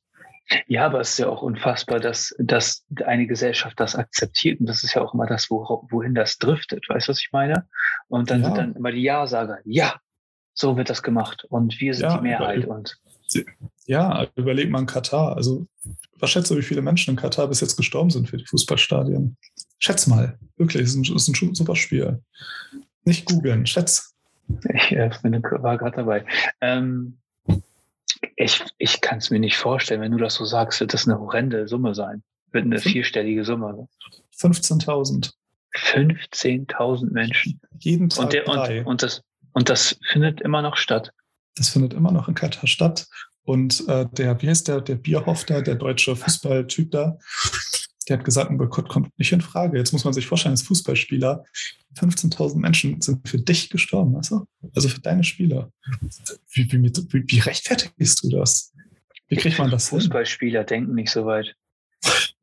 [0.69, 4.61] Ja, aber es ist ja auch unfassbar, dass, dass eine Gesellschaft das akzeptiert.
[4.61, 6.89] Und das ist ja auch immer das, wo, wohin das driftet.
[6.89, 7.67] Weißt du, was ich meine?
[8.09, 8.47] Und dann ja.
[8.47, 9.59] sind dann immer die Ja-Sager.
[9.65, 9.97] Ja,
[10.55, 11.45] so wird das gemacht.
[11.49, 12.65] Und wir sind ja, die Mehrheit.
[12.65, 12.97] Über, und
[13.87, 15.37] ja, überleg mal in Katar.
[15.37, 15.67] Also,
[16.19, 19.37] was schätzt du, wie viele Menschen in Katar bis jetzt gestorben sind für die Fußballstadien?
[19.79, 20.39] Schätz mal.
[20.57, 22.23] Wirklich, es ist ein, ist ein super Spiel.
[23.05, 24.16] Nicht googeln, schätz.
[24.75, 26.25] Ich äh, war gerade dabei.
[26.61, 27.19] Ähm,
[28.37, 31.19] ich, ich kann es mir nicht vorstellen, wenn du das so sagst, wird das eine
[31.19, 32.23] horrende Summe sein.
[32.53, 33.89] Wird eine vierstellige Summe.
[34.39, 35.33] 15.000.
[35.75, 37.61] 15.000 Menschen.
[37.79, 39.23] Jeden Tag und, der, und, und, das,
[39.53, 41.13] und das findet immer noch statt.
[41.57, 43.07] Das findet immer noch in Katar statt.
[43.43, 47.19] Und äh, der, wie heißt der, der Bierhoff da, der deutsche Fußballtyp da,
[48.09, 49.79] der hat gesagt, ein Boykott kommt nicht in Frage.
[49.79, 51.45] Jetzt muss man sich vorstellen, als Fußballspieler,
[51.99, 54.47] 15.000 Menschen sind für dich gestorben, weißt du?
[54.75, 55.73] Also für deine Spieler.
[56.51, 58.73] Wie, wie, wie, wie rechtfertigst du das?
[59.29, 60.67] Wie kriegt man das Fußballspieler hin?
[60.67, 61.55] denken nicht so weit.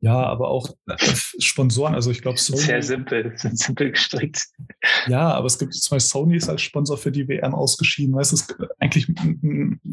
[0.00, 0.96] Ja, aber auch äh,
[1.38, 2.60] Sponsoren, also ich glaube Sony.
[2.60, 4.44] Sehr simpel, sind simpel gestrickt.
[5.06, 8.14] Ja, aber es gibt zum Beispiel Sony ist als Sponsor für die WM ausgeschieden.
[8.14, 8.46] Weißt du, es,
[8.80, 9.08] eigentlich,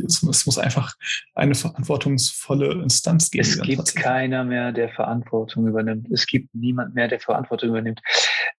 [0.05, 0.95] es, es muss einfach
[1.33, 3.47] eine verantwortungsvolle Instanz geben.
[3.47, 6.11] Es gibt keiner mehr, der Verantwortung übernimmt.
[6.11, 8.01] Es gibt niemand mehr, der Verantwortung übernimmt.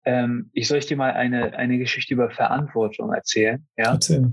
[0.04, 3.66] Ähm, ich soll ich dir mal eine, eine Geschichte über Verantwortung erzählen.
[3.76, 3.92] Ja?
[3.92, 4.32] Erzähl.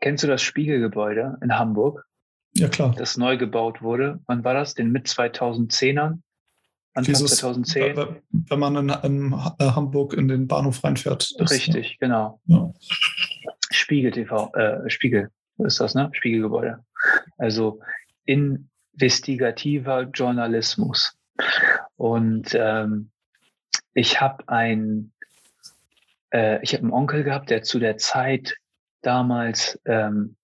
[0.00, 2.06] Kennst du das Spiegelgebäude in Hamburg?
[2.54, 2.94] Ja, klar.
[2.96, 4.20] Das neu gebaut wurde.
[4.26, 4.74] Wann war das?
[4.74, 6.20] Den mit 2010ern?
[6.96, 8.16] Anfang Dieses, 2010.
[8.30, 11.34] Wenn man in, in, äh, Hamburg in den Bahnhof reinfährt.
[11.38, 11.96] Das, Richtig, ja.
[12.00, 12.40] genau.
[12.46, 12.72] Ja.
[13.70, 16.08] Spiegel TV, äh, Spiegel ist das, ne?
[16.12, 16.84] Spiegelgebäude.
[17.36, 17.80] Also
[18.24, 21.18] investigativer Journalismus.
[21.96, 23.10] Und ähm,
[23.92, 25.12] ich habe ein,
[26.32, 28.56] äh, ich habe einen Onkel gehabt, der zu der Zeit
[29.02, 30.36] damals ähm,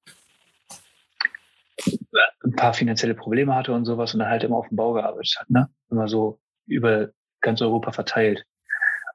[2.45, 5.37] ein paar finanzielle Probleme hatte und sowas und dann halt immer auf dem Bau gearbeitet
[5.39, 5.71] hat, ne?
[5.91, 6.42] Immer so
[6.73, 7.11] über
[7.41, 8.45] ganz Europa verteilt.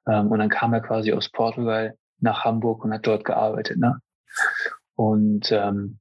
[0.08, 4.00] Ähm, und dann kam er quasi aus Portugal nach Hamburg und hat dort gearbeitet, ne?
[4.96, 6.00] Und ähm,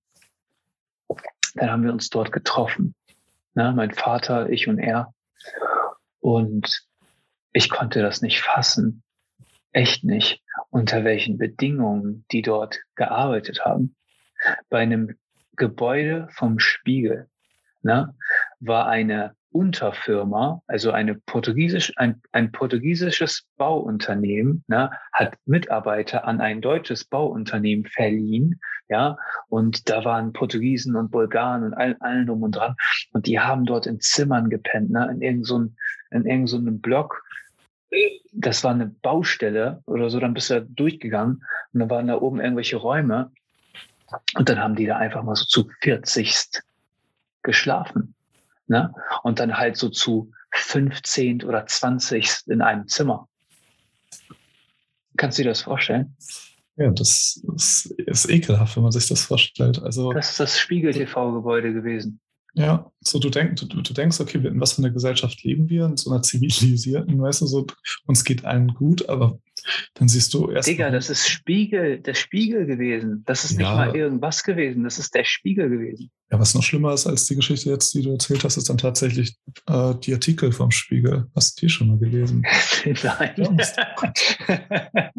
[1.55, 2.95] dann haben wir uns dort getroffen.
[3.55, 3.73] Ne?
[3.75, 5.13] Mein Vater, ich und er.
[6.21, 6.87] Und
[7.53, 9.03] ich konnte das nicht fassen.
[9.73, 10.43] Echt nicht.
[10.71, 13.95] Unter welchen Bedingungen die dort gearbeitet haben.
[14.69, 15.17] Bei einem
[15.57, 17.29] Gebäude vom Spiegel
[17.83, 18.15] ne,
[18.61, 26.61] war eine Unterfirma, also eine portugiesisch, ein, ein portugiesisches Bauunternehmen, ne, hat Mitarbeiter an ein
[26.61, 29.17] deutsches Bauunternehmen verliehen, ja,
[29.49, 32.77] und da waren Portugiesen und Bulgaren und allen, allen drum und dran,
[33.13, 35.71] und die haben dort in Zimmern gepennt, ne, in irgendeinem so
[36.13, 37.23] irgend so Block,
[38.33, 41.43] das war eine Baustelle oder so, dann bist du da durchgegangen
[41.73, 43.33] und dann waren da oben irgendwelche Räume
[44.37, 46.63] und dann haben die da einfach mal so zu 40
[47.43, 48.16] geschlafen.
[48.69, 48.93] Ne?
[49.23, 53.29] Und dann halt so zu 15 oder 20 in einem Zimmer.
[55.17, 56.17] Kannst du dir das vorstellen?
[56.77, 59.83] Ja, das ist, ist ekelhaft, wenn man sich das vorstellt.
[59.83, 62.21] Also, das ist das Spiegel-TV-Gebäude gewesen.
[62.53, 65.87] Ja, so du, denk, du, du denkst, okay, in was für einer Gesellschaft leben wir?
[65.87, 67.67] In so einer zivilisierten, weißt du, so,
[68.07, 69.39] uns geht allen gut, aber
[69.95, 70.69] dann siehst du erst.
[70.69, 73.23] Digga, das ist Spiegel, der Spiegel gewesen.
[73.27, 73.59] Das ist ja.
[73.59, 76.11] nicht mal irgendwas gewesen, das ist der Spiegel gewesen.
[76.31, 78.79] Ja, was noch schlimmer ist als die Geschichte jetzt, die du erzählt hast, ist dann
[78.79, 79.37] tatsächlich
[79.69, 81.27] äh, die Artikel vom Spiegel.
[81.37, 82.43] Hast du die schon mal gelesen?
[82.85, 83.35] Nein.
[83.37, 83.51] Ja,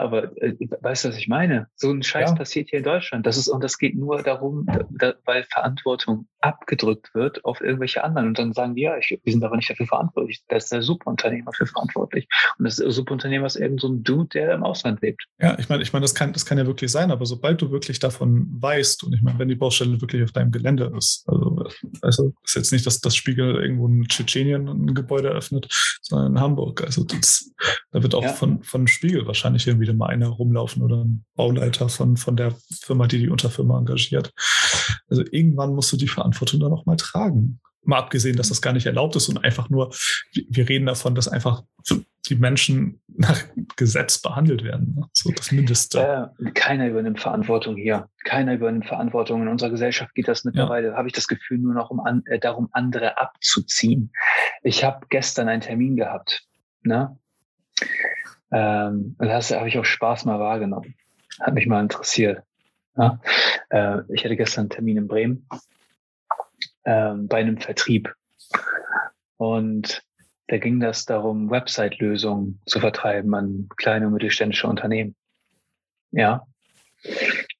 [0.00, 1.68] aber äh, weißt du, was ich meine?
[1.76, 2.36] So ein Scheiß ja.
[2.36, 3.26] passiert hier in Deutschland.
[3.26, 8.28] Das ist, und das geht nur darum, da, weil Verantwortung abgedrückt wird auf irgendwelche anderen.
[8.28, 10.42] Und dann sagen die, ja, ich, wir sind aber nicht dafür verantwortlich.
[10.48, 12.28] Da ist der Superunternehmer für verantwortlich.
[12.58, 15.24] Und das Superunternehmer ist irgend so ein Dude, der im Ausland lebt.
[15.40, 17.70] Ja, ich meine, ich meine, das kann, das kann ja wirklich sein, aber sobald du
[17.70, 21.64] wirklich davon weißt, und ich meine, wenn die Baustelle wirklich auf deinem Gelände ist, also,
[22.02, 25.68] also ist jetzt nicht, dass das Spiegel irgendwo in Tschetschenien ein Gebäude eröffnet,
[26.02, 26.82] sondern in Hamburg.
[26.82, 27.52] Also das,
[27.90, 28.32] da wird auch ja.
[28.32, 32.54] von, von Spiegel wahrscheinlich hier wieder mal einer rumlaufen oder ein Bauleiter von, von der
[32.80, 34.32] Firma, die die Unterfirma engagiert.
[35.08, 37.60] Also irgendwann musst du die Verantwortung dann auch mal tragen.
[37.84, 39.90] Mal abgesehen, dass das gar nicht erlaubt ist und einfach nur,
[40.32, 41.62] wir reden davon, dass einfach
[42.28, 43.42] die Menschen nach
[43.76, 44.94] Gesetz behandelt werden.
[44.96, 45.06] Ne?
[45.12, 46.32] So das Mindeste.
[46.38, 48.08] Äh, keiner übernimmt Verantwortung hier.
[48.24, 49.42] Keiner übernimmt Verantwortung.
[49.42, 50.96] In unserer Gesellschaft geht das mittlerweile, ja.
[50.96, 54.12] habe ich das Gefühl, nur noch um an, äh, darum, andere abzuziehen.
[54.62, 56.46] Ich habe gestern einen Termin gehabt.
[56.82, 57.16] Ne?
[58.50, 60.94] Ähm, das habe ich auch Spaß mal wahrgenommen.
[61.40, 62.42] Hat mich mal interessiert.
[62.96, 63.20] Ja?
[63.70, 65.48] Äh, ich hatte gestern einen Termin in Bremen
[66.84, 68.14] ähm, bei einem Vertrieb.
[69.36, 70.02] Und
[70.48, 75.14] da ging das darum, Website-Lösungen zu vertreiben an kleine und mittelständische Unternehmen.
[76.10, 76.46] Ja.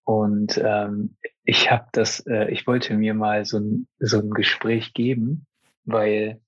[0.04, 4.94] Und ähm, ich habe das, äh, ich wollte mir mal so ein, so ein Gespräch
[4.94, 5.46] geben,
[5.88, 6.40] weil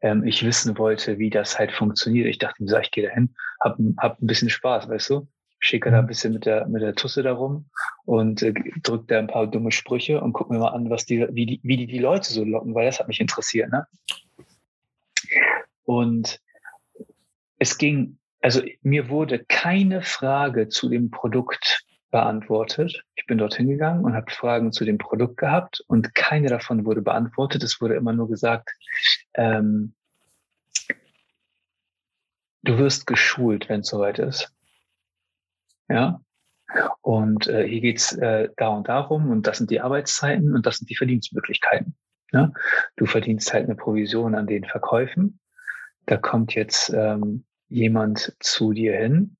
[0.00, 2.26] ähm, ich wissen wollte, wie das halt funktioniert.
[2.26, 5.28] Ich dachte mir, so, ich gehe da hin, hab, hab ein bisschen Spaß, weißt du?
[5.60, 7.66] Schicke da ein bisschen mit der, mit der Tusse da rum
[8.04, 8.52] und äh,
[8.82, 11.60] drück da ein paar dumme Sprüche und guck mir mal an, was die, wie die,
[11.62, 13.86] wie die, die Leute so locken, weil das hat mich interessiert, ne?
[15.84, 16.40] Und
[17.58, 23.04] es ging, also mir wurde keine Frage zu dem Produkt beantwortet.
[23.16, 27.02] Ich bin dorthin gegangen und habe Fragen zu dem Produkt gehabt und keine davon wurde
[27.02, 27.64] beantwortet.
[27.64, 28.70] Es wurde immer nur gesagt,
[29.34, 29.94] ähm,
[32.62, 34.54] du wirst geschult, wenn es soweit ist.
[35.88, 36.20] Ja.
[37.00, 40.76] Und äh, hier geht's äh, da und darum und das sind die Arbeitszeiten und das
[40.76, 41.96] sind die Verdienstmöglichkeiten.
[42.30, 42.52] Ja?
[42.96, 45.40] Du verdienst halt eine Provision an den Verkäufen.
[46.06, 49.36] Da kommt jetzt ähm, jemand zu dir hin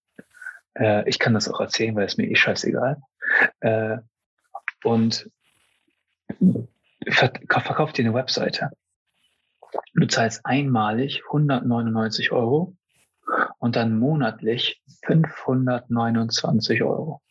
[0.74, 3.00] äh, ich kann das auch erzählen, weil es mir eh scheißegal.
[3.60, 3.98] Äh,
[4.84, 5.30] und
[7.08, 8.70] verkauft dir eine Webseite.
[9.94, 12.76] Du zahlst einmalig 199 Euro
[13.58, 17.22] und dann monatlich 529 Euro.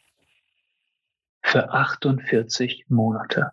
[1.44, 3.52] Für 48 Monate.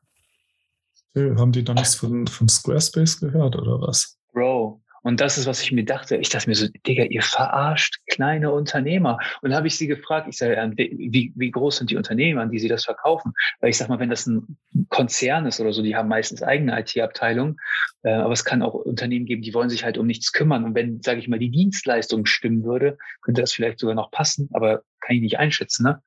[1.14, 4.18] Haben die dann nichts von, von Squarespace gehört oder was?
[4.32, 6.16] Bro, und das ist, was ich mir dachte.
[6.16, 9.18] Ich dachte mir so, Digga, ihr verarscht kleine Unternehmer.
[9.40, 12.50] Und da habe ich sie gefragt, ich sage, wie, wie groß sind die Unternehmen, an
[12.50, 13.32] die sie das verkaufen?
[13.60, 14.58] Weil ich sag mal, wenn das ein
[14.90, 17.56] Konzern ist oder so, die haben meistens eigene IT-Abteilungen.
[18.02, 20.62] Äh, aber es kann auch Unternehmen geben, die wollen sich halt um nichts kümmern.
[20.64, 24.50] Und wenn, sage ich mal, die Dienstleistung stimmen würde, könnte das vielleicht sogar noch passen.
[24.52, 26.02] Aber kann ich nicht einschätzen, ne?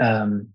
[0.00, 0.52] Ähm,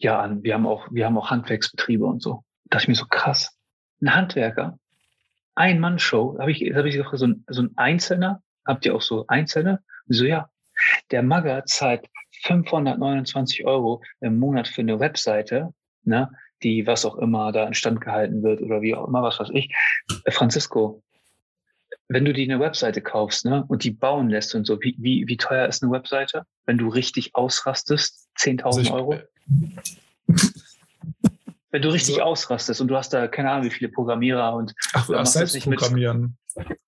[0.00, 2.42] ja, wir haben auch, wir haben auch Handwerksbetriebe und so.
[2.64, 3.56] Da dachte ich mir so krass.
[4.02, 4.80] Ein Handwerker,
[5.54, 9.26] Ein-Mann-Show, habe ich, hab ich gefragt, so ein, so ein Einzelner, habt ihr auch so
[9.28, 9.80] Einzelne?
[10.06, 10.48] Und so, ja.
[11.10, 12.06] Der Magger zahlt
[12.44, 15.74] 529 Euro im Monat für eine Webseite,
[16.04, 16.30] ne,
[16.62, 19.70] die was auch immer da instand gehalten wird oder wie auch immer, was weiß ich.
[20.24, 21.02] Äh, Francisco,
[22.08, 25.26] wenn du die eine Webseite kaufst ne, und die bauen lässt und so, wie, wie,
[25.26, 26.44] wie teuer ist eine Webseite?
[26.66, 29.18] Wenn du richtig ausrastest, 10.000 also Euro?
[31.70, 32.22] Wenn du richtig so.
[32.22, 35.60] ausrastest und du hast da keine Ahnung, wie viele Programmierer und Ach, du machst selbst
[35.62, 36.36] programmieren.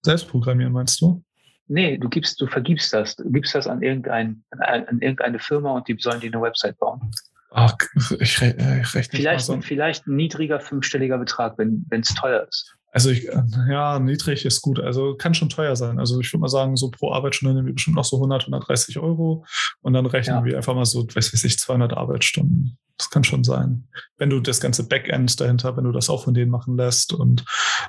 [0.03, 1.23] Selbst programmieren meinst du?
[1.69, 3.17] Nee, du gibst, du vergibst das.
[3.17, 7.11] Du gibst das an, irgendein, an irgendeine Firma und die sollen dir eine Website bauen.
[7.53, 7.77] Ach,
[8.19, 9.61] ich, re ich rechne vielleicht, so.
[9.61, 12.75] vielleicht ein niedriger fünfstelliger Betrag, wenn es teuer ist.
[12.93, 13.27] Also ich,
[13.69, 14.79] ja, niedrig ist gut.
[14.79, 15.99] Also kann schon teuer sein.
[15.99, 18.99] Also ich würde mal sagen, so pro Arbeitsstunde nehmen wir bestimmt noch so 100, 130
[18.99, 19.47] Euro
[19.81, 20.45] und dann rechnen ja.
[20.45, 22.79] wir einfach mal so, weiß ich, 200 Arbeitsstunden.
[22.99, 23.89] Das kann schon sein.
[24.19, 27.45] Wenn du das ganze Backend dahinter, wenn du das auch von denen machen lässt und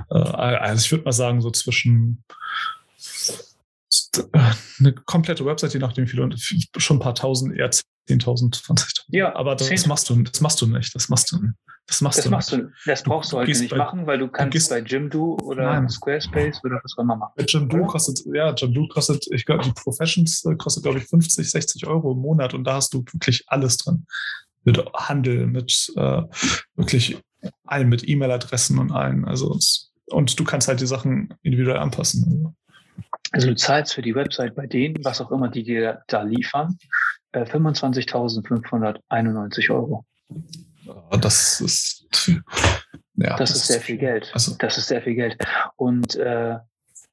[0.10, 2.24] äh, also ich würde mal sagen, so zwischen
[4.80, 6.30] eine komplette Website, je nachdem viele,
[6.78, 7.70] schon ein paar tausend, eher
[8.10, 9.06] 10.000, 20.000.
[9.08, 9.88] Ja, aber das 10.
[9.88, 10.94] machst du, das machst du nicht.
[10.94, 11.40] Das machst du,
[11.88, 12.64] das machst das du machst nicht.
[12.64, 15.38] Du, das brauchst du, du heute nicht bei, machen, weil du kannst du bei Jimdo
[15.44, 15.90] oder nein.
[15.90, 17.34] Squarespace oder was auch immer machen.
[17.48, 21.88] Jimdo kostet, ja, Jimdo kostet, ich glaube, die Professions äh, kostet, glaube ich, 50, 60
[21.88, 24.06] Euro im Monat und da hast du wirklich alles drin.
[24.64, 26.22] Mit Handel, mit äh,
[26.76, 27.18] wirklich
[27.66, 29.26] allen, mit E-Mail-Adressen und allen.
[29.26, 29.58] Also,
[30.08, 32.56] und du kannst halt die Sachen individuell anpassen.
[33.32, 36.78] Also du zahlst für die Website bei denen, was auch immer die dir da liefern,
[37.34, 40.06] 25.591 äh, Euro.
[41.20, 42.06] Das ist
[43.16, 44.32] ja, das, das ist sehr viel Geld.
[44.34, 45.38] Also, das ist sehr viel Geld.
[45.76, 46.58] Und äh,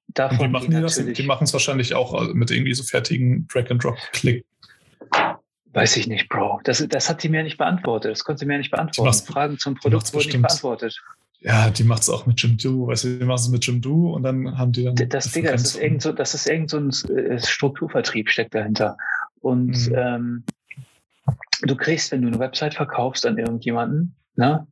[0.09, 2.83] davon und die machen die, das, die machen es wahrscheinlich auch äh, mit irgendwie so
[2.83, 4.45] fertigen Drag-and-Drop-Klick.
[5.73, 6.61] Weiß ich nicht, Bro.
[6.65, 8.13] Das, das hat sie mir nicht beantwortet.
[8.13, 9.25] Das konnte sie mir nicht beantworten.
[9.25, 11.01] Fragen zum Produkt wurden nicht beantwortet.
[11.43, 13.81] Ja, die macht es auch mit Jim Do, weißt du, die machen es mit Jim
[13.81, 14.95] Do und dann haben die dann.
[14.95, 18.99] Das, Digga, das ist irgend so, das ist irgend so ein äh, Strukturvertrieb steckt dahinter.
[19.41, 19.95] Und mhm.
[19.97, 20.45] ähm,
[21.63, 24.67] du kriegst, wenn du eine Website verkaufst an irgendjemanden, ne,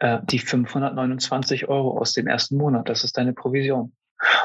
[0.00, 2.88] äh, die 529 Euro aus dem ersten Monat.
[2.88, 3.92] Das ist deine Provision.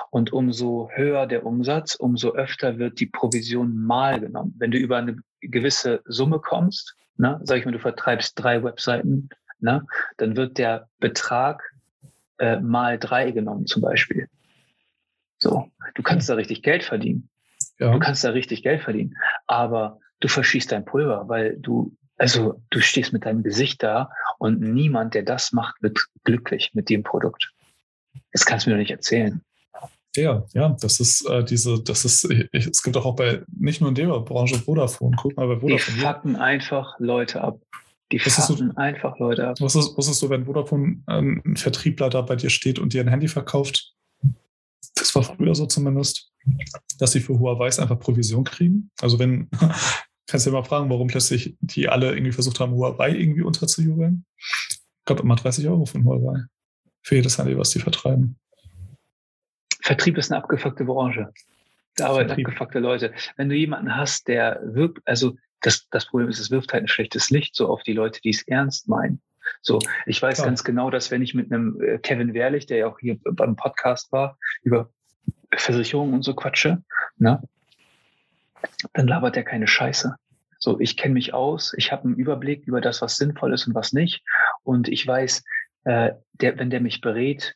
[0.09, 4.55] Und umso höher der Umsatz, umso öfter wird die Provision mal genommen.
[4.57, 9.29] Wenn du über eine gewisse Summe kommst, ne, sag ich mal, du vertreibst drei Webseiten,
[9.59, 9.85] ne,
[10.17, 11.63] dann wird der Betrag
[12.37, 14.27] äh, mal drei genommen zum Beispiel.
[15.37, 17.29] So, du kannst da richtig Geld verdienen.
[17.79, 17.91] Ja.
[17.91, 19.15] Du kannst da richtig Geld verdienen.
[19.47, 24.61] Aber du verschießt dein Pulver, weil du, also du stehst mit deinem Gesicht da und
[24.61, 27.51] niemand, der das macht, wird glücklich mit dem Produkt.
[28.31, 29.41] Das kannst du mir doch nicht erzählen.
[30.15, 33.89] Ja, ja, das ist äh, diese, das ist, ich, es gibt auch, bei, nicht nur
[33.89, 35.75] in der Branche Vodafone, guck mal bei Vodafone.
[35.75, 37.59] Die fucken einfach Leute ab.
[38.15, 39.57] Die fucken so, einfach Leute ab.
[39.59, 42.93] Was ist, was ist so, wenn Vodafone ähm, ein Vertriebler da bei dir steht und
[42.93, 43.93] dir ein Handy verkauft?
[44.95, 46.31] Das war früher so zumindest,
[46.97, 48.89] dass sie für Huawei einfach Provision kriegen.
[49.01, 49.49] Also wenn,
[50.27, 54.23] kannst du ja mal fragen, warum plötzlich die alle irgendwie versucht haben, Huawei irgendwie unterzujubeln.
[54.37, 56.45] Ich glaube immer 30 Euro von Huawei.
[57.01, 58.37] Für jedes Handy, was die vertreiben.
[59.81, 61.33] Vertrieb ist eine abgefuckte Branche.
[61.97, 62.47] Da arbeiten Vertrieb.
[62.47, 63.13] abgefuckte Leute.
[63.35, 66.87] Wenn du jemanden hast, der wirkt, also das, das Problem ist, es wirft halt ein
[66.87, 69.21] schlechtes Licht so auf die Leute, die es ernst meinen.
[69.61, 70.47] So, ich weiß Klar.
[70.47, 73.55] ganz genau, dass wenn ich mit einem äh, Kevin Wehrlich, der ja auch hier beim
[73.55, 74.89] Podcast war, über
[75.53, 76.83] Versicherungen und so quatsche,
[77.17, 77.41] ne,
[78.93, 80.15] dann labert er keine Scheiße.
[80.57, 83.75] So, ich kenne mich aus, ich habe einen Überblick über das, was sinnvoll ist und
[83.75, 84.23] was nicht.
[84.63, 85.43] Und ich weiß,
[85.83, 87.55] äh, der, wenn der mich berät,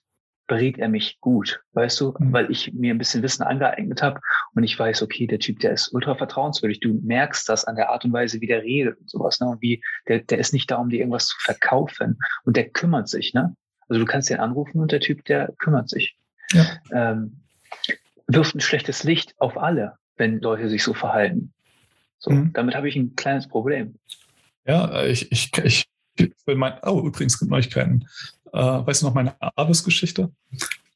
[0.50, 2.34] berät er mich gut, weißt du, mhm.
[2.34, 4.20] weil ich mir ein bisschen Wissen angeeignet habe
[4.56, 6.80] und ich weiß, okay, der Typ, der ist ultra vertrauenswürdig.
[6.82, 9.48] Du merkst das an der Art und Weise, wie der redet und sowas, ne?
[9.48, 12.18] Und wie, der, der ist nicht da, um dir irgendwas zu verkaufen.
[12.44, 13.56] Und der kümmert sich, ne?
[13.88, 16.18] Also du kannst den anrufen und der Typ, der kümmert sich.
[16.52, 16.66] Ja.
[16.92, 17.42] Ähm,
[18.28, 21.54] wirft ein schlechtes Licht auf alle, wenn Leute sich so verhalten.
[22.18, 22.54] So, mhm.
[22.54, 24.00] damit habe ich ein kleines Problem.
[24.66, 25.90] Ja, ich, ich, ich
[26.46, 28.08] will mein, oh, übrigens gibt Neuigkeiten.
[28.54, 30.32] Äh, weißt du noch meine Avis-Geschichte?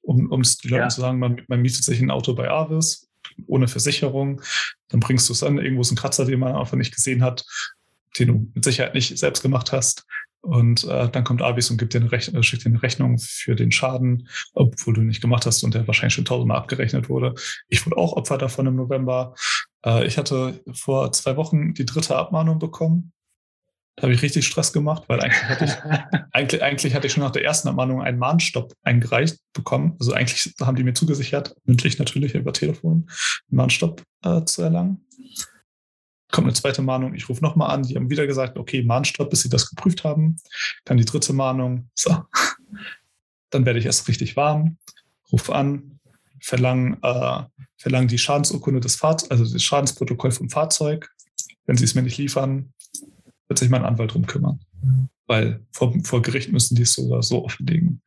[0.02, 0.90] Um, um es die Leute ja.
[0.90, 3.10] zu sagen, man, man mietet sich ein Auto bei Avis
[3.48, 4.42] ohne Versicherung,
[4.90, 7.46] dann bringst du es an, irgendwo ist ein Kratzer, den man einfach nicht gesehen hat,
[8.20, 10.06] den du mit Sicherheit nicht selbst gemacht hast.
[10.42, 13.18] Und äh, dann kommt Avis und gibt dir eine Rechn äh, schickt dir eine Rechnung
[13.18, 17.34] für den Schaden, obwohl du nicht gemacht hast und der wahrscheinlich schon tausendmal abgerechnet wurde.
[17.70, 19.36] Ich wurde auch Opfer davon im November.
[19.86, 23.14] Äh, ich hatte vor zwei Wochen die dritte Abmahnung bekommen
[24.02, 27.32] habe ich richtig Stress gemacht, weil eigentlich hatte ich, eigentlich, eigentlich hatte ich schon nach
[27.32, 29.96] der ersten Ermahnung einen Mahnstopp eingereicht bekommen.
[30.00, 33.08] Also eigentlich haben die mir zugesichert, mündlich natürlich über Telefon,
[33.50, 35.06] einen Mahnstopp äh, zu erlangen.
[36.32, 39.44] Kommt eine zweite Mahnung, ich rufe nochmal an, die haben wieder gesagt, okay, Mahnstopp, bis
[39.44, 40.38] sie das geprüft haben.
[40.86, 42.24] Dann die dritte Mahnung, so.
[43.52, 44.78] Dann werde ich erst richtig warm,
[45.32, 46.00] rufe an,
[46.42, 47.44] verlangen, äh,
[47.78, 51.12] verlangen die Schadensurkunde des Fahrzeugs, also das Schadensprotokoll vom Fahrzeug.
[51.66, 52.74] Wenn sie es mir nicht liefern,
[53.48, 54.60] wird sich mein Anwalt drum kümmern.
[55.28, 58.02] Weil vor, vor Gericht müssen die es so oder so offenlegen.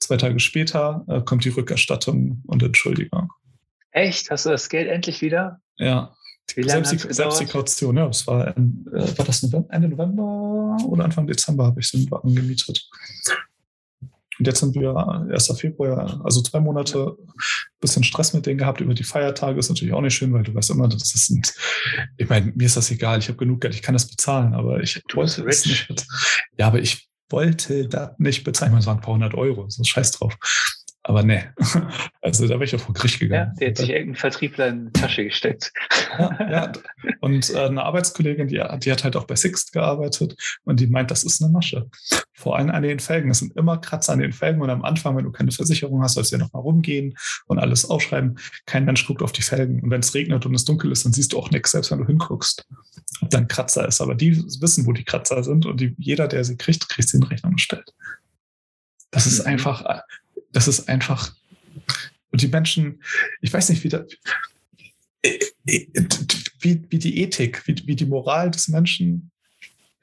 [0.00, 3.32] Zwei Tage später äh, kommt die Rückerstattung und Entschuldigung.
[3.92, 4.30] Echt?
[4.30, 5.60] Hast du das Geld endlich wieder?
[5.76, 6.14] Ja.
[6.54, 8.06] Wie lange selbst, die, selbst die Kaution, ja.
[8.06, 12.34] Das war, äh, war das November, Ende November oder Anfang Dezember habe ich den Wagen
[12.34, 12.88] gemietet.
[14.42, 14.96] Und jetzt sind wir
[15.30, 15.56] 1.
[15.56, 17.16] Februar, also zwei Monate,
[17.78, 19.60] bisschen Stress mit denen gehabt über die Feiertage.
[19.60, 21.54] Ist natürlich auch nicht schön, weil du weißt immer, das sind,
[22.16, 24.80] ich meine, mir ist das egal, ich habe genug Geld, ich kann das bezahlen, aber
[24.80, 26.06] ich wollte es nicht.
[26.58, 28.70] Ja, aber ich wollte das nicht bezahlen.
[28.70, 30.36] Ich meine, es waren ein paar hundert Euro, so scheiß drauf.
[31.04, 31.52] Aber ne,
[32.20, 33.50] also da wäre ich ja vor Gericht gegangen.
[33.54, 35.72] Ja, der hat sich irgendein Vertriebler in die Tasche gesteckt.
[36.16, 36.72] Ja, ja.
[37.20, 41.10] und äh, eine Arbeitskollegin, die, die hat halt auch bei Sixt gearbeitet und die meint,
[41.10, 41.88] das ist eine Masche.
[42.34, 43.30] Vor allem an den Felgen.
[43.30, 46.14] Es sind immer Kratzer an den Felgen und am Anfang, wenn du keine Versicherung hast,
[46.14, 47.14] sollst du ja nochmal rumgehen
[47.46, 48.38] und alles aufschreiben.
[48.66, 49.82] Kein Mensch guckt auf die Felgen.
[49.82, 51.98] Und wenn es regnet und es dunkel ist, dann siehst du auch nichts, selbst wenn
[51.98, 52.66] du hinguckst,
[53.22, 54.00] ob da ein Kratzer ist.
[54.00, 57.16] Aber die wissen, wo die Kratzer sind und die, jeder, der sie kriegt, kriegt sie
[57.16, 57.92] in Rechnung gestellt.
[59.10, 59.52] Das ist mhm.
[59.52, 60.02] einfach,
[60.52, 61.34] das ist einfach.
[62.30, 63.02] Und die Menschen,
[63.40, 64.04] ich weiß nicht, wie, da,
[65.62, 69.32] wie, wie die Ethik, wie, wie die Moral des Menschen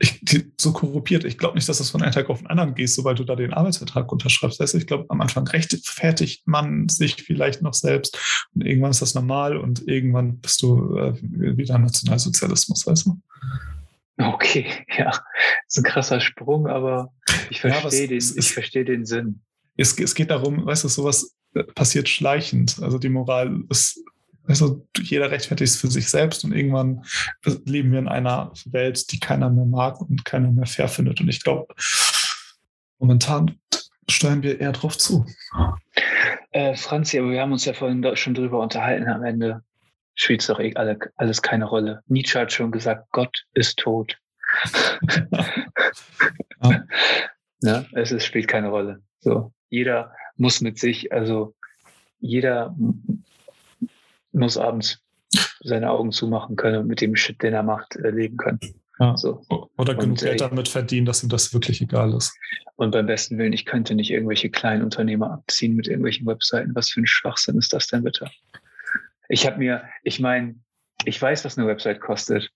[0.02, 1.26] ich, die, so korruptiert.
[1.26, 3.36] Ich glaube nicht, dass das von einem Tag auf den anderen geht, sobald du da
[3.36, 4.60] den Arbeitsvertrag unterschreibst.
[4.60, 9.02] Weißt du, ich glaube, am Anfang rechtfertigt man sich vielleicht noch selbst und irgendwann ist
[9.02, 13.22] das normal und irgendwann bist du äh, wieder Nationalsozialismus, weißt du?
[14.18, 15.22] Okay, ja, das
[15.68, 17.12] ist ein krasser Sprung, aber
[17.50, 19.42] ich verstehe ja, den, ich verstehe den Sinn
[19.80, 22.80] es, es geht darum, weißt du, sowas äh, passiert schleichend.
[22.82, 24.04] Also die Moral ist,
[24.46, 27.04] also jeder rechtfertigt es für sich selbst und irgendwann
[27.66, 31.22] leben wir in einer Welt, die keiner mehr mag und keiner mehr fair findet.
[31.22, 31.74] Und ich glaube,
[32.98, 33.58] momentan
[34.10, 35.26] steuern wir eher drauf zu.
[36.52, 39.08] Äh, Franzi, aber wir haben uns ja vorhin schon drüber unterhalten.
[39.08, 39.64] Am Ende
[40.16, 42.02] spielt es doch eh alle, alles keine Rolle.
[42.08, 44.18] Nietzsche hat schon gesagt, Gott ist tot.
[45.32, 45.46] ja.
[47.62, 49.02] ja, es ist, spielt keine Rolle.
[49.22, 51.56] So jeder muss mit sich, also
[52.20, 52.76] jeder
[54.32, 55.02] muss abends
[55.62, 58.60] seine Augen zumachen können und mit dem Shit, den er macht, äh, leben können.
[59.00, 59.16] Ja.
[59.16, 59.46] So.
[59.78, 62.38] Oder genug und, Geld äh, damit verdienen, dass ihm das wirklich egal ist.
[62.76, 66.76] Und beim besten Willen, ich könnte nicht irgendwelche kleinen Unternehmer abziehen mit irgendwelchen Webseiten.
[66.76, 68.30] Was für ein Schwachsinn ist das denn bitte?
[69.30, 70.56] Ich habe mir, ich meine,
[71.06, 72.50] ich weiß, was eine Website kostet.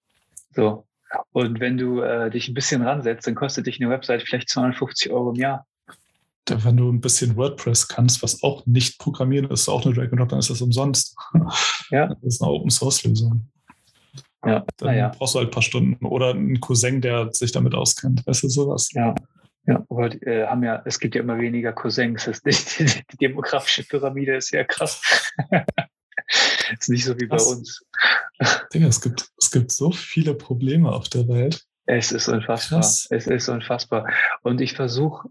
[0.51, 0.85] So.
[1.31, 5.11] Und wenn du äh, dich ein bisschen ransetzt, dann kostet dich eine Website vielleicht 250
[5.11, 5.65] Euro im Jahr
[6.49, 10.19] wenn du ein bisschen WordPress kannst, was auch nicht programmieren ist, auch eine Drag and
[10.19, 11.15] Drop, dann ist das umsonst.
[11.89, 12.07] Ja.
[12.23, 13.47] Das ist eine Open Source Lösung.
[14.45, 14.65] Ja.
[14.77, 15.09] Dann ja.
[15.09, 18.25] brauchst du halt ein paar Stunden oder einen Cousin, der sich damit auskennt.
[18.25, 18.89] Weißt du, sowas.
[18.93, 19.15] Ja.
[19.65, 22.25] Ja, aber äh, haben ja, es gibt ja immer weniger Cousins.
[22.25, 22.41] Das
[22.77, 25.01] die, die demografische Pyramide ist ja krass.
[26.79, 27.81] ist nicht so wie bei uns.
[28.73, 31.63] Digga, es gibt, es gibt so viele Probleme auf der Welt.
[31.85, 32.79] Es ist unfassbar.
[32.79, 33.07] Krass.
[33.09, 34.07] Es ist unfassbar.
[34.41, 35.29] Und ich versuche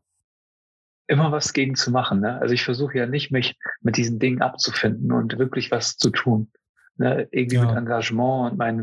[1.13, 2.21] immer was gegen zu machen.
[2.21, 2.41] Ne?
[2.41, 6.51] Also ich versuche ja nicht, mich mit diesen Dingen abzufinden und wirklich was zu tun.
[6.97, 7.29] Ne?
[7.31, 7.67] Irgendwie ja.
[7.67, 8.81] mit Engagement und mein,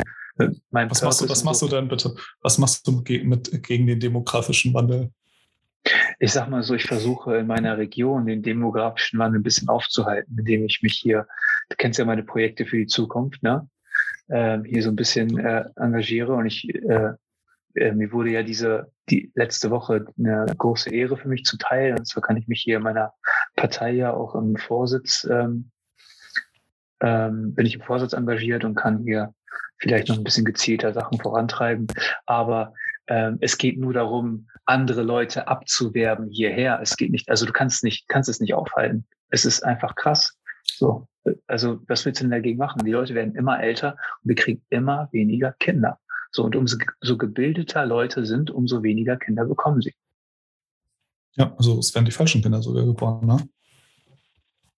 [0.70, 2.16] mein was machst, du, was machst du denn bitte?
[2.42, 5.12] Was machst du mit, gegen den demografischen Wandel?
[6.20, 10.38] Ich sag mal so, ich versuche in meiner Region den demografischen Wandel ein bisschen aufzuhalten,
[10.38, 11.26] indem ich mich hier,
[11.70, 13.68] du kennst ja meine Projekte für die Zukunft, ne?
[14.32, 17.14] Ähm, hier so ein bisschen äh, engagiere und ich äh,
[17.76, 21.98] äh, mir wurde ja diese die letzte Woche eine große Ehre für mich zuteil.
[21.98, 23.14] Und zwar kann ich mich hier in meiner
[23.56, 25.72] Partei ja auch im Vorsitz, ähm,
[27.02, 29.34] ähm, bin ich im Vorsitz engagiert und kann hier
[29.78, 31.88] vielleicht noch ein bisschen gezielter Sachen vorantreiben.
[32.26, 32.74] Aber
[33.08, 36.80] ähm, es geht nur darum, andere Leute abzuwerben hierher.
[36.82, 39.08] Es geht nicht, also du kannst nicht, kannst es nicht aufhalten.
[39.30, 40.38] Es ist einfach krass.
[40.64, 41.08] So,
[41.48, 42.86] also was willst du denn dagegen machen?
[42.86, 43.94] Die Leute werden immer älter
[44.24, 46.00] und wir kriegen immer weniger Kinder.
[46.32, 49.94] So, und umso so gebildeter Leute sind, umso weniger Kinder bekommen sie.
[51.36, 53.50] Ja, also es werden die falschen Kinder sogar geboren, ne?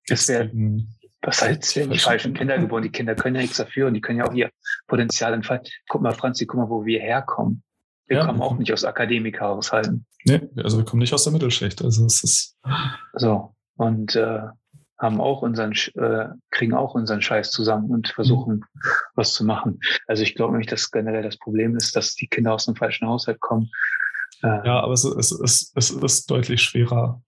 [0.08, 2.84] Es werden, was heißt, werden die falschen Kinder geboren?
[2.84, 4.50] Die Kinder können ja nichts dafür und die können ja auch ihr
[4.88, 5.72] Potenzial entfalten.
[5.88, 7.64] Guck mal, Franzi, guck mal, wo wir herkommen.
[8.08, 10.06] Wir ja, kommen auch nicht aus Akademikerhaushalten.
[10.26, 11.82] Nee, also wir kommen nicht aus der Mittelschicht.
[11.82, 12.58] Also es ist.
[13.14, 13.56] So.
[13.78, 14.42] Und äh,
[15.02, 18.64] haben auch unseren, äh, kriegen auch unseren Scheiß zusammen und versuchen, mhm.
[19.16, 19.80] was zu machen.
[20.08, 23.08] Also ich glaube nicht, dass generell das Problem ist, dass die Kinder aus einem falschen
[23.08, 23.72] Haushalt kommen.
[24.44, 27.22] Äh, ja, aber es, es, es, es ist deutlich schwerer.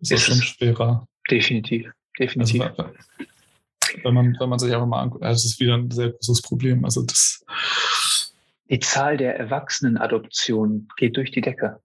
[0.00, 1.06] Es ist, ist schon schwerer.
[1.30, 2.62] Definitiv, definitiv.
[2.62, 2.84] Also,
[4.04, 6.42] wenn man, wenn man sich einfach mal anguckt, also es ist wieder ein sehr großes
[6.42, 6.84] Problem.
[6.84, 7.44] Also das
[8.68, 11.80] die Zahl der Erwachsenenadoptionen geht durch die Decke.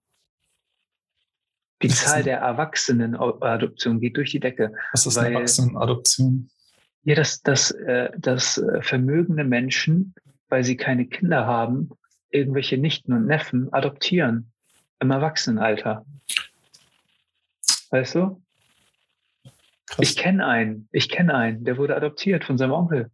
[1.82, 4.74] Die Zahl der Erwachsenenadoptionen geht durch die Decke.
[4.92, 6.50] Was ist eine Erwachsenenadoption?
[7.04, 10.14] Ja, dass, dass, äh, dass äh, vermögende Menschen,
[10.50, 11.90] weil sie keine Kinder haben,
[12.30, 14.52] irgendwelche Nichten und Neffen adoptieren
[15.00, 16.06] im Erwachsenenalter.
[17.90, 18.42] Weißt du?
[19.88, 20.00] Krass.
[20.00, 23.12] Ich kenne einen, ich kenne einen, der wurde adoptiert von seinem Onkel.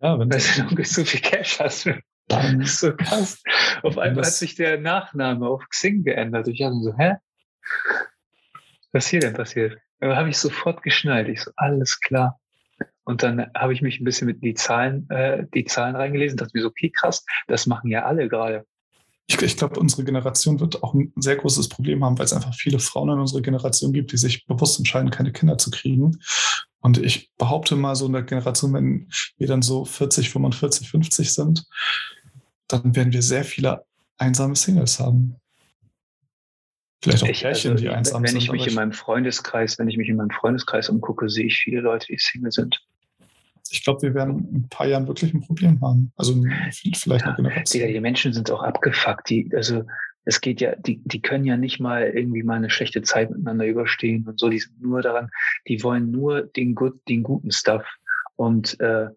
[0.00, 1.88] Ja, wenn Weil sein Onkel so viel Cash hast.
[2.32, 3.42] Das ist so krass.
[3.82, 6.48] Auf einmal hat sich der Nachname auf Xing geändert.
[6.48, 7.14] Ich dachte so, hä?
[8.92, 9.78] Was hier denn passiert?
[10.00, 11.28] Da habe ich sofort geschnallt.
[11.28, 12.40] Ich so, alles klar.
[13.04, 16.52] Und dann habe ich mich ein bisschen mit die Zahlen, äh, die Zahlen reingelesen, dachte
[16.54, 18.64] mir so, okay, krass, das machen ja alle gerade.
[19.26, 22.54] Ich, ich glaube, unsere Generation wird auch ein sehr großes Problem haben, weil es einfach
[22.54, 26.18] viele Frauen in unserer Generation gibt, die sich bewusst entscheiden, keine Kinder zu kriegen.
[26.80, 29.08] Und ich behaupte mal, so in der Generation, wenn
[29.38, 31.64] wir dann so 40, 45, 50 sind,
[32.72, 33.84] dann werden wir sehr viele
[34.18, 35.36] einsame Singles haben.
[37.02, 38.36] Vielleicht auch ich, Pärchen, also, die einsam wenn sind.
[38.36, 41.56] Wenn ich mich in meinem Freundeskreis, wenn ich mich in meinem Freundeskreis umgucke, sehe ich
[41.56, 42.80] viele Leute, die Single sind.
[43.70, 46.12] Ich glaube, wir werden in ein paar Jahren wirklich ein Problem haben.
[46.16, 46.40] Also
[46.94, 47.82] vielleicht eine Generation.
[47.82, 49.30] Ja, die Menschen sind auch abgefuckt.
[49.30, 49.84] Die, also
[50.24, 53.66] es geht ja, die, die können ja nicht mal irgendwie mal eine schlechte Zeit miteinander
[53.66, 54.48] überstehen und so.
[54.48, 55.30] Die sind nur daran,
[55.66, 57.84] die wollen nur den, gut, den guten Stuff.
[58.36, 59.08] Und, äh,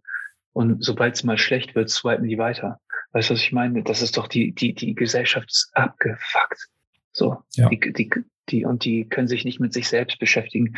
[0.54, 2.80] und sobald es mal schlecht wird, swipen die weiter.
[3.16, 3.82] Weißt du, was ich meine?
[3.82, 6.68] Das ist doch die, die, die Gesellschaft ist abgefuckt.
[7.14, 7.70] So, ja.
[7.70, 8.12] die, die,
[8.50, 10.76] die, und die können sich nicht mit sich selbst beschäftigen.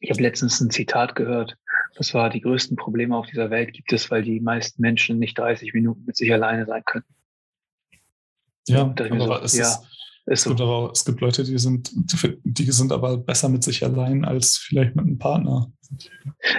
[0.00, 1.56] Ich habe letztens ein Zitat gehört.
[1.94, 5.38] Das war, die größten Probleme auf dieser Welt gibt es, weil die meisten Menschen nicht
[5.38, 7.04] 30 Minuten mit sich alleine sein können.
[8.66, 9.76] Ja, aber so, es, ja,
[10.26, 10.50] ist, so.
[10.54, 11.88] aber, es gibt Leute, die sind,
[12.42, 15.70] die sind aber besser mit sich allein als vielleicht mit einem Partner.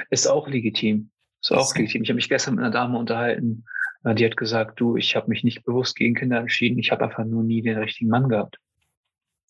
[0.09, 1.09] Ist auch legitim.
[1.41, 2.03] Ist auch legitim.
[2.03, 3.65] Ich habe mich gestern mit einer Dame unterhalten,
[4.13, 7.25] die hat gesagt, du, ich habe mich nicht bewusst gegen Kinder entschieden, ich habe einfach
[7.25, 8.57] nur nie den richtigen Mann gehabt.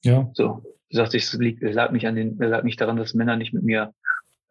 [0.04, 0.30] Ja.
[0.34, 0.64] So.
[0.90, 3.94] Sie sagte, es lag nicht an den, lag nicht daran, dass Männer nicht mit mir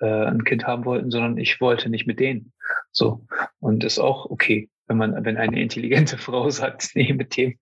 [0.00, 2.52] äh, ein Kind haben wollten, sondern ich wollte nicht mit denen.
[2.92, 3.26] So.
[3.58, 7.58] Und ist auch okay, wenn man, wenn eine intelligente Frau sagt, nee, mit dem,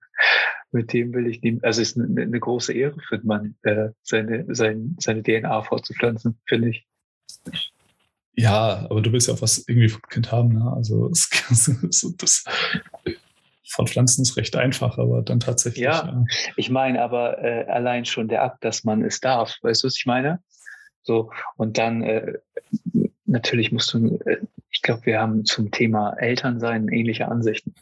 [0.71, 3.89] mit dem will ich nicht, also ist eine, eine große Ehre für den Mann, äh,
[4.01, 6.85] seine, sein, seine DNA fortzupflanzen, finde ich.
[8.35, 10.49] Ja, aber du willst ja auch was irgendwie vom Kind haben.
[10.49, 10.71] Ne?
[10.75, 11.09] Also
[11.49, 12.43] das, das
[13.67, 15.83] Fortpflanzen ist recht einfach, aber dann tatsächlich.
[15.83, 16.25] Ja, ja.
[16.55, 19.97] ich meine, aber äh, allein schon der Akt, dass man es darf, weißt du, was
[19.97, 20.39] ich meine?
[21.03, 22.33] So, und dann äh,
[23.25, 24.37] natürlich musst du, äh,
[24.71, 27.73] ich glaube, wir haben zum Thema Elternsein ähnliche Ansichten.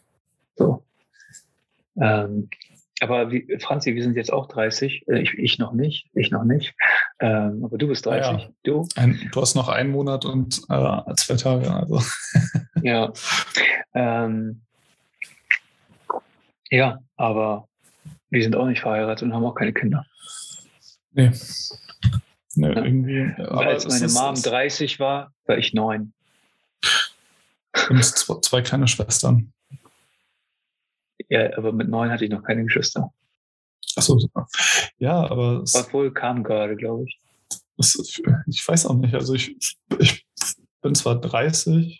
[0.55, 0.83] So.
[1.99, 2.49] Ähm,
[2.99, 5.07] aber wie, Franzi, wir sind jetzt auch 30.
[5.07, 6.07] Äh, ich, ich noch nicht.
[6.13, 6.75] Ich noch nicht.
[7.19, 8.31] Ähm, aber du bist 30.
[8.31, 8.49] Ja, ja.
[8.63, 8.87] Du?
[8.95, 11.73] Ein, du hast noch einen Monat und äh, zwei Tage.
[11.73, 12.01] Also.
[12.81, 13.13] ja.
[13.93, 14.61] Ähm,
[16.69, 17.67] ja, aber
[18.29, 20.05] wir sind auch nicht verheiratet und haben auch keine Kinder.
[21.11, 21.31] Nee.
[22.55, 22.83] Nee, ja.
[22.83, 23.31] irgendwie.
[23.43, 26.13] Aber als meine ist, Mom 30 war, war ich neun.
[27.89, 29.53] Und zwei kleine Schwestern.
[31.29, 33.11] Ja, aber mit neun hatte ich noch keine Geschwister.
[33.95, 34.19] Achso,
[34.97, 35.61] ja, aber.
[35.63, 37.19] Es war wohl kam gerade, glaube ich.
[37.77, 39.13] Es, ich weiß auch nicht.
[39.13, 39.55] Also ich,
[39.99, 40.25] ich
[40.81, 41.99] bin zwar 30,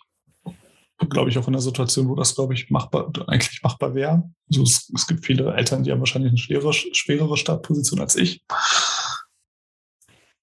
[1.10, 4.30] glaube ich auch in einer Situation, wo das, glaube ich, machbar, eigentlich machbar wäre.
[4.48, 8.44] Also es, es, gibt viele Eltern, die haben wahrscheinlich eine schwere, schwerere Startposition als ich.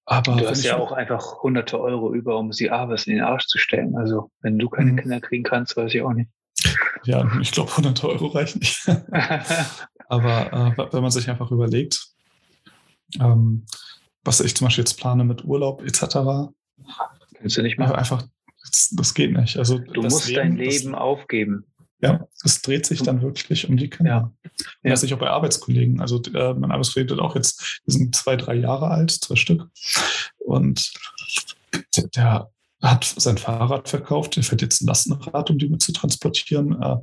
[0.04, 3.46] Aber du hast ja auch einfach hunderte Euro über, um sie Arbeit in den Arsch
[3.46, 3.96] zu stellen.
[3.96, 4.96] Also wenn du keine mhm.
[4.96, 6.30] Kinder kriegen kannst, weiß ich auch nicht.
[7.04, 8.86] Ja, ich glaube, 100 Euro reichen nicht.
[10.08, 12.06] Aber äh, wenn man sich einfach überlegt,
[13.20, 13.66] ähm,
[14.24, 16.52] was ich zum Beispiel jetzt plane mit Urlaub etc.
[17.34, 17.96] Kannst du nicht machen.
[17.96, 18.22] Einfach,
[18.64, 19.56] das, das geht nicht.
[19.56, 21.64] Also du musst Leben, dein Leben das, aufgeben.
[22.00, 24.32] Ja, es dreht sich dann wirklich um die Kinder.
[24.44, 24.52] Ja.
[24.82, 24.90] ja.
[24.90, 26.00] Das ich auch bei Arbeitskollegen.
[26.00, 29.68] Also äh, mein Arbeitskollege hat auch jetzt, wir sind zwei, drei Jahre alt, zwei Stück.
[30.38, 30.92] Und
[32.16, 32.50] der
[32.82, 36.80] hat sein Fahrrad verkauft, der fährt jetzt ein Lastenrad, um die mit zu transportieren.
[36.82, 36.96] Äh,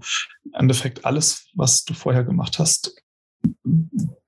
[0.46, 3.02] Im Endeffekt alles, was du vorher gemacht hast,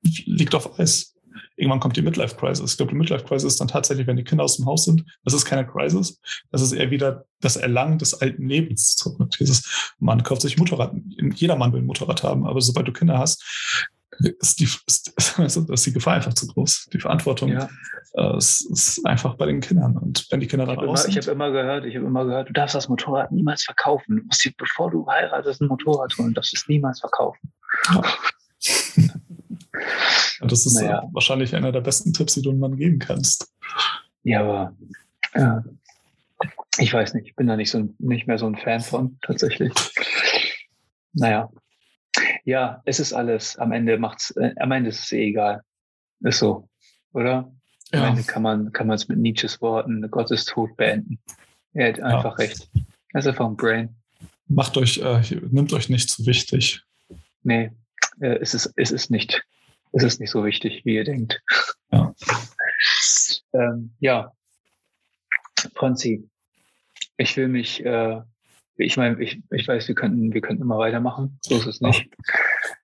[0.02, 1.16] liegt auf Eis.
[1.58, 2.72] Irgendwann kommt die Midlife Crisis.
[2.72, 5.04] Ich glaube, die Midlife Crisis ist dann tatsächlich, wenn die Kinder aus dem Haus sind.
[5.24, 6.20] Das ist keine Crisis.
[6.50, 8.96] Das ist eher wieder das Erlangen des alten Lebens.
[9.40, 10.94] Dieses Mann kauft sich Motorrad.
[11.36, 12.48] Jeder Mann will ein Motorrad haben.
[12.48, 13.44] Aber sobald du Kinder hast,
[14.20, 16.90] ist die, ist, ist die Gefahr einfach zu groß.
[16.94, 17.70] Die Verantwortung ja.
[18.14, 19.98] äh, ist, ist, einfach bei den Kindern.
[19.98, 21.18] Und wenn die Kinder dann raus sind.
[21.18, 24.18] Ich habe immer gehört, ich habe immer gehört, du darfst das Motorrad niemals verkaufen.
[24.18, 26.30] Du musst dir, bevor du heiratest, ein Motorrad holen.
[26.30, 27.52] Du darfst es niemals verkaufen.
[27.94, 28.04] Ja
[30.42, 31.04] das ist naja.
[31.12, 33.52] wahrscheinlich einer der besten Tipps, die du einem Mann geben kannst.
[34.24, 34.76] Ja, aber
[35.36, 35.64] ja,
[36.78, 39.74] ich weiß nicht, ich bin da nicht so nicht mehr so ein Fan von, tatsächlich.
[41.14, 41.50] Naja,
[42.44, 43.58] Ja, es ist alles.
[43.58, 45.62] Am Ende macht's, äh, am Ende ist es eh egal.
[46.22, 46.70] Ist so,
[47.14, 47.52] oder?
[47.92, 48.08] Am ja.
[48.10, 51.20] Ende kann man kann man es mit Nietzsches Worten, Gott ist tot beenden.
[51.74, 52.46] Er hat einfach ja.
[52.46, 52.70] recht.
[53.14, 53.96] Das ist einfach ein Brain.
[54.48, 56.82] Macht euch, äh, nimmt euch nicht zu wichtig.
[57.44, 57.72] Nee,
[58.20, 59.44] äh, es, ist, es ist nicht.
[59.94, 61.42] Es ist nicht so wichtig, wie ihr denkt.
[61.92, 62.14] Ja.
[63.54, 64.32] ähm, ja.
[65.76, 66.30] Franzi,
[67.18, 68.22] ich will mich, äh,
[68.78, 71.38] ich meine, ich, ich weiß, wir könnten, wir könnten immer weitermachen.
[71.42, 72.10] So ist es nicht.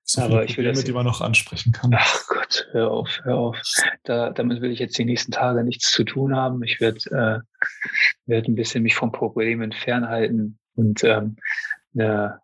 [0.03, 1.91] So aber ich will das, die man noch ansprechen kann.
[1.93, 3.57] Ach Gott, hör auf, hör auf.
[4.03, 6.63] Da, damit will ich jetzt die nächsten Tage nichts zu tun haben.
[6.63, 7.67] Ich werde äh,
[8.25, 11.37] werd ein bisschen mich vom Problem fernhalten und ähm,
[11.93, 12.39] eine,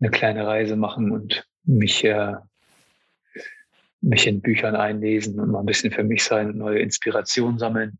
[0.00, 2.34] eine kleine Reise machen und mich, äh,
[4.00, 7.98] mich in Büchern einlesen und mal ein bisschen für mich sein und neue Inspirationen sammeln.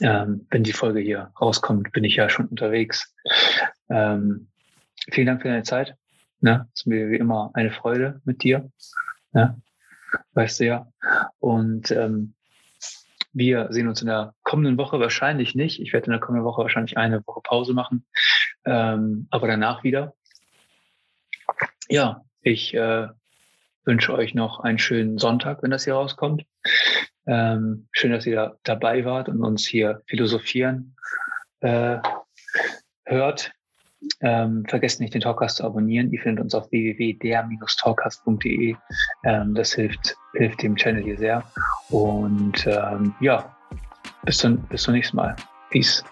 [0.00, 3.14] Ähm, wenn die Folge hier rauskommt, bin ich ja schon unterwegs.
[3.88, 4.48] Ähm,
[5.10, 5.96] vielen Dank für deine Zeit.
[6.40, 6.68] Ne?
[6.72, 8.70] Es ist mir wie immer eine Freude mit dir.
[9.32, 9.60] Ne?
[10.32, 10.86] Weißt du ja.
[11.38, 12.34] Und ähm,
[13.32, 15.80] wir sehen uns in der kommenden Woche wahrscheinlich nicht.
[15.80, 18.06] Ich werde in der kommenden Woche wahrscheinlich eine Woche Pause machen,
[18.64, 20.14] ähm, aber danach wieder.
[21.88, 23.08] Ja, ich äh,
[23.84, 26.44] wünsche euch noch einen schönen Sonntag, wenn das hier rauskommt.
[27.28, 30.96] Ähm, schön, dass ihr da dabei wart und uns hier philosophieren
[31.60, 31.98] äh,
[33.04, 33.52] hört.
[34.20, 36.12] Ähm, vergesst nicht, den Talkcast zu abonnieren.
[36.12, 38.76] Ihr findet uns auf www.der-talkcast.de.
[39.24, 41.42] Ähm, das hilft, hilft dem Channel hier sehr.
[41.90, 43.56] Und ähm, ja,
[44.24, 45.34] bis zum, bis zum nächsten Mal.
[45.70, 46.04] Peace.